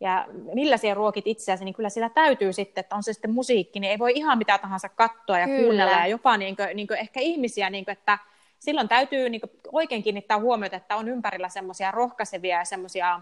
ja 0.00 0.26
millä 0.54 0.76
siihen 0.76 0.96
ruokit 0.96 1.26
itseäsi, 1.26 1.64
niin 1.64 1.74
kyllä 1.74 1.88
sillä 1.88 2.08
täytyy 2.08 2.52
sitten, 2.52 2.80
että 2.80 2.96
on 2.96 3.02
se 3.02 3.12
sitten 3.12 3.30
musiikki, 3.30 3.80
niin 3.80 3.90
ei 3.90 3.98
voi 3.98 4.12
ihan 4.14 4.38
mitä 4.38 4.58
tahansa 4.58 4.88
katsoa 4.88 5.38
ja 5.38 5.46
kyllä. 5.46 5.62
kuunnella, 5.62 5.92
ja 5.92 6.06
jopa 6.06 6.36
niin 6.36 6.56
kuin, 6.56 6.76
niin 6.76 6.86
kuin 6.86 6.98
ehkä 6.98 7.20
ihmisiä, 7.20 7.70
niin 7.70 7.84
kuin, 7.84 7.92
että 7.92 8.18
silloin 8.58 8.88
täytyy 8.88 9.30
niin 9.30 9.40
kuin 9.40 9.50
oikein 9.72 10.02
kiinnittää 10.02 10.40
huomiota, 10.40 10.76
että 10.76 10.96
on 10.96 11.08
ympärillä 11.08 11.48
semmoisia 11.48 11.90
rohkaisevia 11.90 12.58
ja 12.58 12.64
semmoisia 12.64 13.20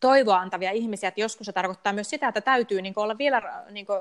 toivoa 0.00 0.38
antavia 0.38 0.70
ihmisiä, 0.70 1.08
että 1.08 1.20
joskus 1.20 1.46
se 1.46 1.52
tarkoittaa 1.52 1.92
myös 1.92 2.10
sitä, 2.10 2.28
että 2.28 2.40
täytyy 2.40 2.82
niin 2.82 2.94
kuin 2.94 3.04
olla 3.04 3.18
vielä 3.18 3.64
niin 3.70 3.86
kuin, 3.86 4.00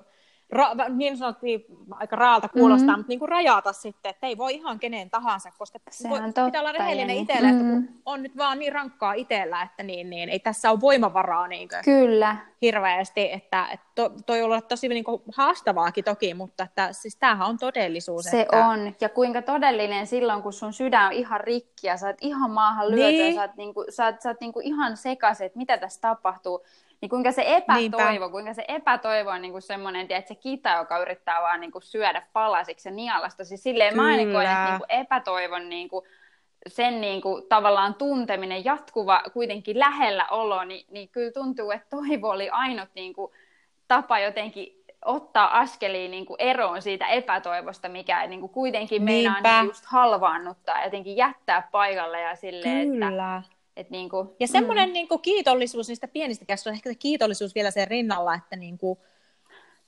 ra- 0.54 0.90
niin 0.90 1.18
sanottiin 1.18 1.66
aika 1.92 2.16
raalta 2.16 2.50
kuulostaa, 2.50 2.88
mm-hmm. 2.88 3.00
mutta 3.00 3.10
niin 3.10 3.20
kuin 3.20 3.30
rajata 3.30 3.74
sitten, 3.74 4.10
että 4.10 4.28
ei 4.28 4.38
voi 4.38 4.56
ihan 4.56 4.80
kenen 4.80 5.10
tahansa, 5.10 5.52
koska 5.58 5.80
Sehän 5.92 6.12
voi, 6.12 6.28
totta, 6.28 6.46
pitää 6.46 6.62
olla 6.62 6.72
rehellinen 6.72 7.08
niin. 7.08 7.22
itselle, 7.22 7.52
mm-hmm. 7.52 7.78
että 7.80 7.92
kun 7.92 8.02
on 8.06 8.24
nyt 8.24 8.38
vaan 8.38 8.60
niin 8.60 8.74
rankkaa 8.74 9.14
itsellä, 9.14 9.62
että 9.62 9.84
niin, 9.84 10.10
niin, 10.10 10.30
ei 10.30 10.40
tässä 10.40 10.72
ole 10.72 10.82
voimavaraa 10.82 11.48
niin 11.48 11.70
kuin 11.70 11.84
Kyllä. 11.84 12.36
hirveästi, 12.62 13.32
että, 13.32 13.68
että 13.72 13.86
to, 13.96 14.12
toi 14.26 14.42
on 14.42 14.62
tosi 14.68 14.88
niin 14.88 15.04
kuin 15.04 15.22
haastavaakin 15.36 16.04
toki, 16.04 16.34
mutta 16.34 16.64
että, 16.64 16.94
siis 16.94 17.16
tämähän 17.16 17.48
on 17.48 17.58
todellisuus. 17.58 18.26
Se 18.26 18.42
että... 18.42 18.68
on, 18.68 18.96
ja 19.02 19.10
kuinka 19.10 19.42
todellinen 19.42 20.08
silloin, 20.08 20.44
kun 20.44 20.54
sun 20.54 20.74
sydän 20.74 21.06
on 21.06 21.14
ihan 21.14 21.40
rikki 21.40 21.88
ja 21.88 21.98
sä 21.98 22.08
oot 22.08 22.18
ihan 22.22 22.52
maahan 22.52 22.92
lyöty 22.92 23.12
niin. 23.12 23.28
ja 23.28 23.34
sä 23.36 23.42
oot, 23.42 23.56
niin 23.56 23.74
kuin, 23.74 23.92
sä 23.92 24.06
oot, 24.06 24.22
sä 24.22 24.30
oot 24.30 24.42
niin 24.42 24.54
kuin 24.54 24.66
ihan 24.66 24.98
sekaisin, 24.98 25.46
että 25.46 25.58
mitä 25.58 25.78
tässä 25.78 26.02
tapahtuu, 26.02 26.64
niin 27.02 27.10
kuinka 27.10 27.32
se 27.32 27.44
epätoivo, 27.48 28.10
Niinpä. 28.10 28.30
kuinka 28.30 28.54
se 28.54 28.66
epätoivo 28.68 29.30
on 29.30 29.42
niin 29.42 29.62
semmoinen, 29.62 30.08
että 30.10 30.28
se 30.28 30.36
kita, 30.36 30.70
joka 30.70 30.98
yrittää 30.98 31.42
vaan 31.42 31.62
niin 31.62 31.72
kuin 31.72 31.82
syödä 31.82 32.22
palasiksi 32.34 32.90
ja 32.90 32.96
nialasta. 32.96 33.46
Siis 33.46 33.64
silleen 33.64 33.94
Kyllä. 33.94 34.04
mä 34.04 34.10
aina 34.10 34.32
koen, 34.32 34.48
että 34.48 34.66
niin 34.70 34.78
kuin 34.78 35.02
epätoivon 35.02 35.70
niin 35.70 35.90
kuin, 35.90 36.06
sen 36.68 37.02
niin 37.02 37.22
kuin, 37.22 37.44
tavallaan 37.50 37.96
tunteminen, 37.96 38.66
jatkuva 38.66 39.24
kuitenkin 39.34 39.80
lähellä 39.80 40.26
olo, 40.32 40.64
niin, 40.64 40.86
niin 40.92 41.10
kyllä 41.10 41.32
tuntuu, 41.32 41.72
että 41.72 41.88
toivo 41.90 42.30
oli 42.30 42.50
ainut 42.50 42.90
niin 42.96 43.14
kuin, 43.14 43.32
tapa 43.88 44.20
jotenkin 44.20 44.80
ottaa 45.06 45.60
askeliin 45.60 46.12
niin 46.12 46.26
kuin 46.26 46.42
eroon 46.42 46.82
siitä 46.82 47.08
epätoivosta, 47.08 47.90
mikä 47.90 48.28
niin 48.28 48.40
kuin 48.40 48.52
kuitenkin 48.52 49.04
meinaa 49.04 49.42
niin 49.42 49.68
just 49.68 49.86
halvaannuttaa 49.86 50.78
ja 50.78 50.84
jotenkin 50.84 51.18
jättää 51.18 51.68
paikalle 51.72 52.22
ja 52.22 52.36
silleen, 52.36 52.90
Kyllä. 52.90 53.38
että 53.38 53.59
et 53.80 53.90
niin 53.90 54.10
kuin, 54.10 54.30
ja 54.40 54.48
semmoinen 54.48 54.90
mm. 54.90 54.94
niin 54.94 55.08
kuin 55.08 55.22
kiitollisuus 55.22 55.88
niistä 55.88 56.08
pienistä 56.08 56.46
käsistä, 56.46 56.70
ehkä 56.70 56.90
se 56.90 56.96
kiitollisuus 56.96 57.56
vielä 57.56 57.72
sen 57.72 57.88
rinnalla, 57.88 58.36
että 58.36 58.56
niin 58.56 58.78
kuin, 58.78 59.00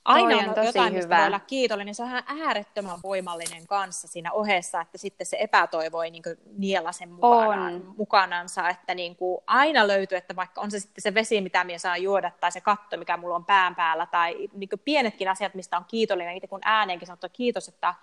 aina 0.04 0.36
on, 0.36 0.58
on 0.58 0.66
jotain, 0.66 0.92
hyvä. 0.92 0.98
mistä 0.98 1.16
voi 1.16 1.26
olla 1.26 1.40
kiitollinen. 1.40 1.86
Niin 1.86 1.94
se 1.94 2.02
on 2.02 2.42
äärettömän 2.42 2.98
voimallinen 3.02 3.66
kanssa 3.66 4.08
siinä 4.08 4.32
ohessa, 4.32 4.80
että 4.80 4.98
sitten 4.98 5.26
se 5.26 5.36
epätoivo 5.40 6.02
ei 6.02 6.10
niin 6.10 6.22
niellä 6.58 6.92
sen 6.92 7.12
mukanaan, 7.12 7.94
mukanansa, 7.96 8.68
että 8.68 8.94
niin 8.94 9.16
kuin 9.16 9.38
aina 9.46 9.86
löytyy, 9.86 10.18
että 10.18 10.36
vaikka 10.36 10.60
on 10.60 10.70
se 10.70 10.80
sitten 10.80 11.02
se 11.02 11.14
vesi, 11.14 11.40
mitä 11.40 11.64
minä 11.64 11.78
saan 11.78 12.02
juoda, 12.02 12.30
tai 12.40 12.52
se 12.52 12.60
katto, 12.60 12.96
mikä 12.96 13.16
mulla 13.16 13.36
on 13.36 13.44
pään 13.44 13.74
päällä, 13.74 14.06
tai 14.06 14.48
niin 14.52 14.68
pienetkin 14.84 15.28
asiat, 15.28 15.54
mistä 15.54 15.76
on 15.76 15.84
kiitollinen, 15.88 16.36
itse 16.36 16.46
kun 16.46 16.60
ääneenkin 16.62 17.06
sanoo, 17.06 17.14
että 17.14 17.28
kiitos, 17.28 17.68
että, 17.68 17.94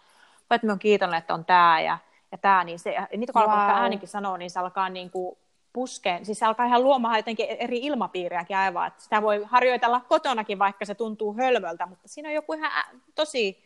että 0.52 0.66
minä 0.66 0.74
olen 0.74 0.80
kiitollinen, 0.80 1.20
että 1.20 1.34
on 1.34 1.46
tämä 1.46 1.82
ja, 1.82 1.98
ja 2.32 2.38
tämä, 2.38 2.64
niin 2.64 2.80
se, 2.80 2.96
niitä 3.18 3.34
kun 3.34 3.42
wow. 3.42 3.52
alkaa 3.52 3.82
äänenkin 3.82 4.10
sanoa, 4.10 4.38
niin 4.38 4.50
se 4.50 4.60
alkaa 4.60 4.90
niin 4.90 5.12
kuin 5.12 5.38
puskeen, 5.74 6.26
siis 6.26 6.40
se 6.40 6.46
alkaa 6.46 6.66
ihan 6.66 6.84
luomaan 6.84 7.18
jotenkin 7.18 7.46
eri 7.50 7.78
ilmapiiriäkin 7.78 8.58
aivan, 8.58 8.88
että 8.88 9.04
sitä 9.04 9.22
voi 9.22 9.44
harjoitella 9.46 10.02
kotonakin, 10.02 10.60
vaikka 10.60 10.86
se 10.86 10.96
tuntuu 10.96 11.36
hölmöltä, 11.38 11.86
mutta 11.86 12.08
siinä 12.08 12.30
on 12.30 12.36
joku 12.36 12.54
ihan 12.54 12.72
tosi 13.16 13.64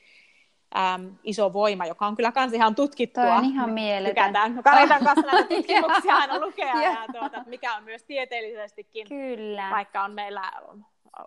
äm, 0.77 1.15
iso 1.23 1.53
voima, 1.53 1.85
joka 1.85 2.07
on 2.07 2.15
kyllä 2.15 2.31
kans 2.31 2.53
ihan 2.53 2.75
tutkittua. 2.75 3.23
Toi 3.23 3.37
on 3.37 3.45
ihan 3.45 3.69
mieletön. 3.69 4.63
Karitan 4.63 5.03
kanssa 5.03 5.31
näitä 5.31 5.49
tutkimuksia 5.55 6.15
aina 6.15 6.39
lukea, 6.39 6.81
ja 6.81 7.05
tuota, 7.11 7.43
mikä 7.45 7.75
on 7.75 7.83
myös 7.83 8.03
tieteellisestikin, 8.03 9.07
kyllä. 9.07 9.69
vaikka 9.71 10.03
on 10.03 10.13
meillä 10.13 10.51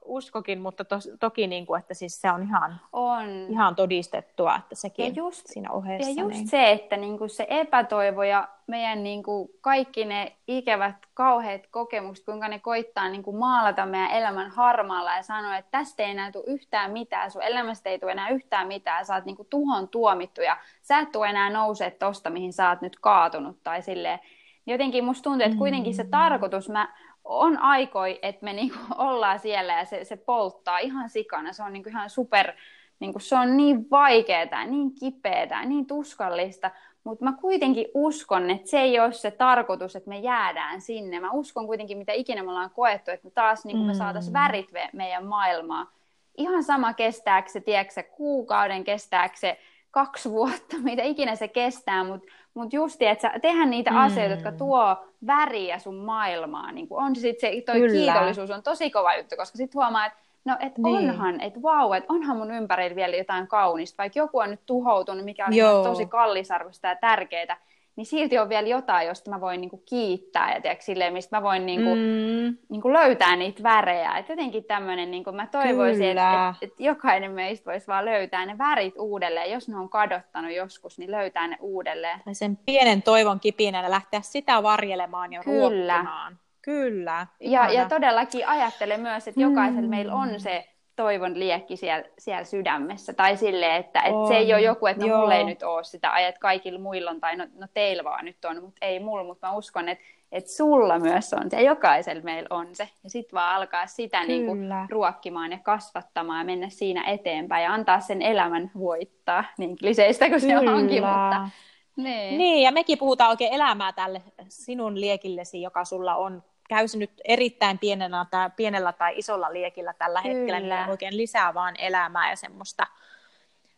uskokin, 0.05 0.61
mutta 0.61 0.85
to, 0.85 0.97
toki 1.21 1.47
niin 1.47 1.67
kuin, 1.67 1.81
että 1.81 1.95
siis 1.95 2.21
se 2.21 2.31
on 2.31 2.43
ihan, 2.43 2.81
on. 2.93 3.29
ihan 3.49 3.77
todistettua, 3.77 4.57
että 4.57 4.75
sekin 4.75 5.07
ja 5.07 5.13
just, 5.17 5.47
siinä 5.47 5.71
ohessa. 5.71 6.11
Ja 6.11 6.23
just 6.23 6.37
niin. 6.37 6.49
se, 6.49 6.71
että 6.71 6.97
niin 6.97 7.19
kuin 7.19 7.31
se 7.31 7.47
epätoivo 7.51 8.23
ja 8.23 8.49
meidän 8.67 9.05
niin 9.05 9.23
kuin 9.23 9.49
kaikki 9.61 10.05
ne 10.05 10.37
ikävät, 10.49 10.97
kauheat 11.15 11.67
kokemukset, 11.71 12.25
kuinka 12.25 12.49
ne 12.49 12.59
koittaa 12.59 13.09
niin 13.09 13.23
kuin 13.23 13.37
maalata 13.37 13.87
meidän 13.87 14.11
elämän 14.11 14.51
harmaalla 14.51 15.17
ja 15.17 15.23
sanoa, 15.23 15.57
että 15.57 15.71
tästä 15.71 16.03
ei 16.03 16.11
enää 16.11 16.33
tule 16.33 16.45
yhtään 16.47 16.93
mitään, 16.93 17.31
sun 17.31 17.43
elämästä 17.43 17.91
ei 17.91 17.99
tule 17.99 18.13
enää 18.13 18.29
yhtään 18.29 18.69
mitään, 18.69 19.07
sä 19.07 19.15
oot 19.15 19.25
niin 19.25 19.37
kuin 19.37 19.49
tuhon 19.49 19.89
tuomittu 19.89 20.41
ja 20.41 20.57
sä 20.83 20.99
et 20.99 21.13
tule 21.13 21.29
enää 21.29 21.51
nousee 21.51 21.91
tosta, 21.91 22.31
mihin 22.31 22.53
sä 22.53 22.69
oot 22.69 22.81
nyt 22.81 22.97
kaatunut 23.01 23.63
tai 23.63 23.83
silleen. 23.83 24.19
Jotenkin 24.67 25.05
musta 25.05 25.23
tuntuu, 25.23 25.47
että 25.47 25.59
kuitenkin 25.59 25.95
se 25.95 26.03
mm. 26.03 26.11
tarkoitus, 26.11 26.69
mä 26.69 26.89
on 27.27 27.59
aikoi, 27.59 28.19
että 28.23 28.45
me 28.45 28.53
niinku 28.53 28.79
ollaan 28.99 29.39
siellä 29.39 29.73
ja 29.73 29.85
se, 29.85 30.05
se 30.05 30.17
polttaa 30.17 30.79
ihan 30.79 31.09
sikana. 31.09 31.53
Se 31.53 31.63
on 31.63 31.73
niinku 31.73 31.89
ihan 31.89 32.11
super, 32.11 32.53
niinku, 33.01 33.19
se 33.19 33.37
on 33.37 33.57
niin 33.57 33.91
vaikeaa, 33.91 34.65
niin 34.67 34.95
kipeää, 34.95 35.65
niin 35.65 35.87
tuskallista, 35.87 36.71
mutta 37.05 37.25
mä 37.25 37.33
kuitenkin 37.41 37.87
uskon, 37.95 38.51
että 38.51 38.71
se 38.71 38.81
ei 38.81 39.01
ole 39.01 39.13
se 39.13 39.31
tarkoitus, 39.31 39.97
että 39.97 40.09
me 40.09 40.19
jäädään 40.19 40.81
sinne. 40.81 41.21
Mä 41.21 41.31
uskon 41.31 41.67
kuitenkin, 41.67 41.99
mitä 41.99 42.13
ikinä 42.13 42.43
me 42.43 42.49
ollaan 42.49 42.71
koettu, 42.71 43.11
että 43.11 43.27
me 43.27 43.31
taas 43.31 43.65
niin 43.65 43.79
me 43.79 43.95
saataisiin 43.95 44.33
mm. 44.33 44.39
värit 44.39 44.69
meidän 44.93 45.27
maailmaa. 45.27 45.91
Ihan 46.37 46.65
sama 46.65 46.95
kestääkö 46.95 47.49
se, 47.49 47.61
tiedätkö, 47.61 48.03
kuukauden, 48.03 48.85
kestääkö 48.85 49.37
se 49.37 49.59
kaksi 49.91 50.31
vuotta, 50.31 50.77
mitä 50.83 51.03
ikinä 51.03 51.37
se 51.37 51.49
kestää, 51.49 52.05
mutta 52.05 52.33
mutta 52.57 52.77
justi, 52.77 53.07
että 53.07 53.33
tehdään 53.43 53.71
niitä 53.71 53.91
mm. 53.91 53.97
asioita, 53.97 54.35
jotka 54.35 54.53
tuo 54.53 54.97
väriä 55.27 55.79
sun 55.79 55.95
maailmaan. 55.95 56.75
Niin 56.75 56.87
on 56.91 57.17
se 57.17 57.21
sitten 57.21 57.53
se, 57.53 57.61
toi 57.61 57.75
Kyllä. 57.75 57.93
kiitollisuus 57.93 58.51
on 58.51 58.63
tosi 58.63 58.91
kova 58.91 59.17
juttu, 59.17 59.37
koska 59.37 59.57
sitten 59.57 59.79
huomaa, 59.79 60.07
että 60.07 60.19
no 60.45 60.57
et 60.61 60.79
niin. 60.79 61.11
onhan, 61.11 61.41
että 61.41 61.63
vau, 61.63 61.89
wow, 61.89 61.97
että 61.97 62.13
onhan 62.13 62.37
mun 62.37 62.51
ympärillä 62.51 62.97
vielä 62.97 63.17
jotain 63.17 63.47
kaunista, 63.47 64.03
vaikka 64.03 64.19
joku 64.19 64.39
on 64.39 64.51
nyt 64.51 64.67
tuhoutunut, 64.67 65.25
mikä 65.25 65.47
on 65.47 65.55
Joo. 65.55 65.85
tosi 65.85 66.07
kallisarvoista 66.07 66.89
ja 66.89 66.97
tärkeää, 66.97 67.57
niin 67.97 68.07
silti 68.07 68.39
on 68.39 68.49
vielä 68.49 68.69
jotain, 68.69 69.07
josta 69.07 69.31
mä 69.31 69.41
voin 69.41 69.61
niinku 69.61 69.83
kiittää 69.89 70.55
ja 70.55 70.61
tiedätkö, 70.61 70.85
silleen, 70.85 71.13
mistä 71.13 71.37
mä 71.37 71.43
voin 71.43 71.67
niinku, 71.67 71.95
mm. 71.95 72.57
niinku 72.69 72.93
löytää 72.93 73.37
niitä 73.37 73.63
värejä. 73.63 74.19
Et 74.19 74.29
jotenkin 74.29 74.65
tämmöinen, 74.65 75.11
niinku, 75.11 75.33
mä 75.33 75.47
toivoisin, 75.47 76.09
että 76.09 76.55
et, 76.63 76.71
et 76.71 76.81
jokainen 76.81 77.33
meistä 77.33 77.71
voisi 77.71 77.87
vaan 77.87 78.05
löytää 78.05 78.47
ne 78.47 78.59
värit 78.59 78.95
uudelleen. 78.99 79.53
Jos 79.53 79.69
ne 79.69 79.77
on 79.77 79.89
kadottanut 79.89 80.53
joskus, 80.53 80.99
niin 80.99 81.11
löytää 81.11 81.49
ne 81.49 81.57
uudelleen. 81.61 82.21
Tai 82.25 82.35
sen 82.35 82.57
pienen 82.57 83.03
toivon 83.03 83.41
kipinän 83.41 83.91
lähteä 83.91 84.21
sitä 84.21 84.63
varjelemaan 84.63 85.33
ja 85.33 85.43
Kyllä. 85.43 85.95
ruokkimaan. 85.95 86.39
Kyllä. 86.63 87.27
Ja, 87.41 87.73
ja 87.73 87.89
todellakin 87.89 88.49
ajattelen 88.49 89.01
myös, 89.01 89.29
että 89.29 89.41
jokaisella 89.41 89.83
mm. 89.83 89.91
meillä 89.91 90.15
on 90.15 90.41
se 90.41 90.69
toivon 90.97 91.39
liekki 91.39 91.77
siellä, 91.77 92.05
siellä 92.19 92.45
sydämessä. 92.45 93.13
Tai 93.13 93.37
sille, 93.37 93.77
että 93.77 94.01
et 94.01 94.15
se 94.29 94.37
ei 94.37 94.55
ole 94.55 94.63
joku, 94.63 94.87
että 94.87 95.07
no, 95.07 95.17
mulla 95.17 95.35
ei 95.35 95.45
nyt 95.45 95.63
ole 95.63 95.85
sitä, 95.85 96.13
ajat 96.13 96.39
kaikilla 96.39 96.79
muilla 96.79 97.11
on, 97.11 97.21
tai 97.21 97.37
no, 97.37 97.47
no 97.55 97.67
teillä 97.75 98.05
vaan 98.05 98.25
nyt 98.25 98.45
on, 98.45 98.63
mutta 98.63 98.87
ei 98.87 99.01
mulla. 99.01 99.25
Mutta 99.25 99.47
mä 99.47 99.53
uskon, 99.53 99.89
että 99.89 100.05
et 100.33 100.49
sulla 100.49 100.99
myös 100.99 101.35
on 101.35 101.51
se, 101.51 101.57
ja 101.57 101.63
jokaisella 101.63 102.23
meillä 102.23 102.47
on 102.51 102.75
se. 102.75 102.89
Ja 103.05 103.11
sitten 103.11 103.37
vaan 103.37 103.57
alkaa 103.57 103.87
sitä 103.87 104.25
niin 104.25 104.47
kuin, 104.47 104.69
ruokkimaan 104.91 105.53
ja 105.53 105.59
kasvattamaan 105.59 106.39
ja 106.39 106.45
mennä 106.45 106.69
siinä 106.69 107.05
eteenpäin 107.05 107.65
ja 107.65 107.73
antaa 107.73 108.01
sen 108.01 108.23
elämän 108.23 108.71
voittaa, 108.79 109.45
niin 109.59 109.79
kliseistä 109.79 110.29
kuin 110.29 110.41
se 110.41 110.59
onkin, 110.59 111.03
mutta 111.03 111.49
niin. 111.97 112.39
niin, 112.39 112.63
ja 112.63 112.73
mekin 112.73 112.99
puhutaan 112.99 113.31
oikein 113.31 113.53
elämää 113.53 113.93
tälle 113.93 114.23
sinun 114.49 115.01
liekillesi, 115.01 115.63
joka 115.63 115.85
sulla 115.85 116.17
on 116.17 116.43
käy 116.69 116.89
se 116.89 116.99
nyt 116.99 117.11
erittäin 117.25 117.79
pienellä 117.79 118.27
tai, 118.31 118.51
pienellä 118.57 118.93
tai 118.93 119.19
isolla 119.19 119.53
liekillä 119.53 119.95
tällä 119.99 120.23
Kyllä. 120.23 120.35
hetkellä, 120.35 120.77
niin 120.77 120.91
oikein 120.91 121.17
lisää 121.17 121.55
vaan 121.55 121.75
elämää 121.79 122.31
ja 122.31 122.37
semmoista 122.37 122.87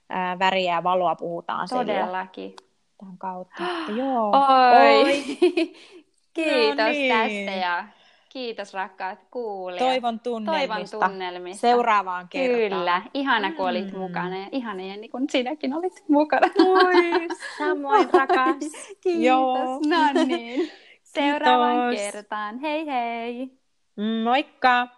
ää, 0.08 0.38
väriä 0.38 0.74
ja 0.74 0.82
valoa 0.82 1.14
puhutaan 1.14 1.68
Todellakin. 1.68 2.54
Tämän 2.98 3.18
kautta. 3.18 3.62
Joo. 3.98 4.32
Oi. 4.32 5.02
Oi. 5.02 5.24
Kiitos 6.34 6.76
no 6.78 6.88
niin. 6.88 7.14
tästä 7.46 7.60
ja 7.60 7.84
kiitos 8.28 8.74
rakkaat 8.74 9.18
kuulijat. 9.30 9.78
Toivon 9.78 10.20
tunnelmista. 10.20 10.98
Toivon 10.98 11.10
tunnelmista. 11.10 11.60
Seuraavaan 11.60 12.28
kertaan. 12.28 12.80
Kyllä. 12.80 13.02
Ihana 13.14 13.52
kun 13.52 13.68
olit 13.68 13.92
mm. 13.92 13.98
mukana 13.98 14.36
ja 14.36 14.48
ihana 14.52 14.82
Jenni 14.82 15.08
kun 15.08 15.30
sinäkin 15.30 15.74
olit 15.74 16.04
mukana. 16.08 16.46
Oi, 16.58 17.28
samoin 17.58 18.08
rakas. 18.18 18.56
Kiitos. 19.00 19.22
Joo. 19.22 19.80
No 19.88 20.24
niin. 20.24 20.70
Seuraavaan 21.14 21.96
kertaan. 21.96 22.58
Hei 22.58 22.86
hei! 22.86 23.58
Moikka! 24.24 24.88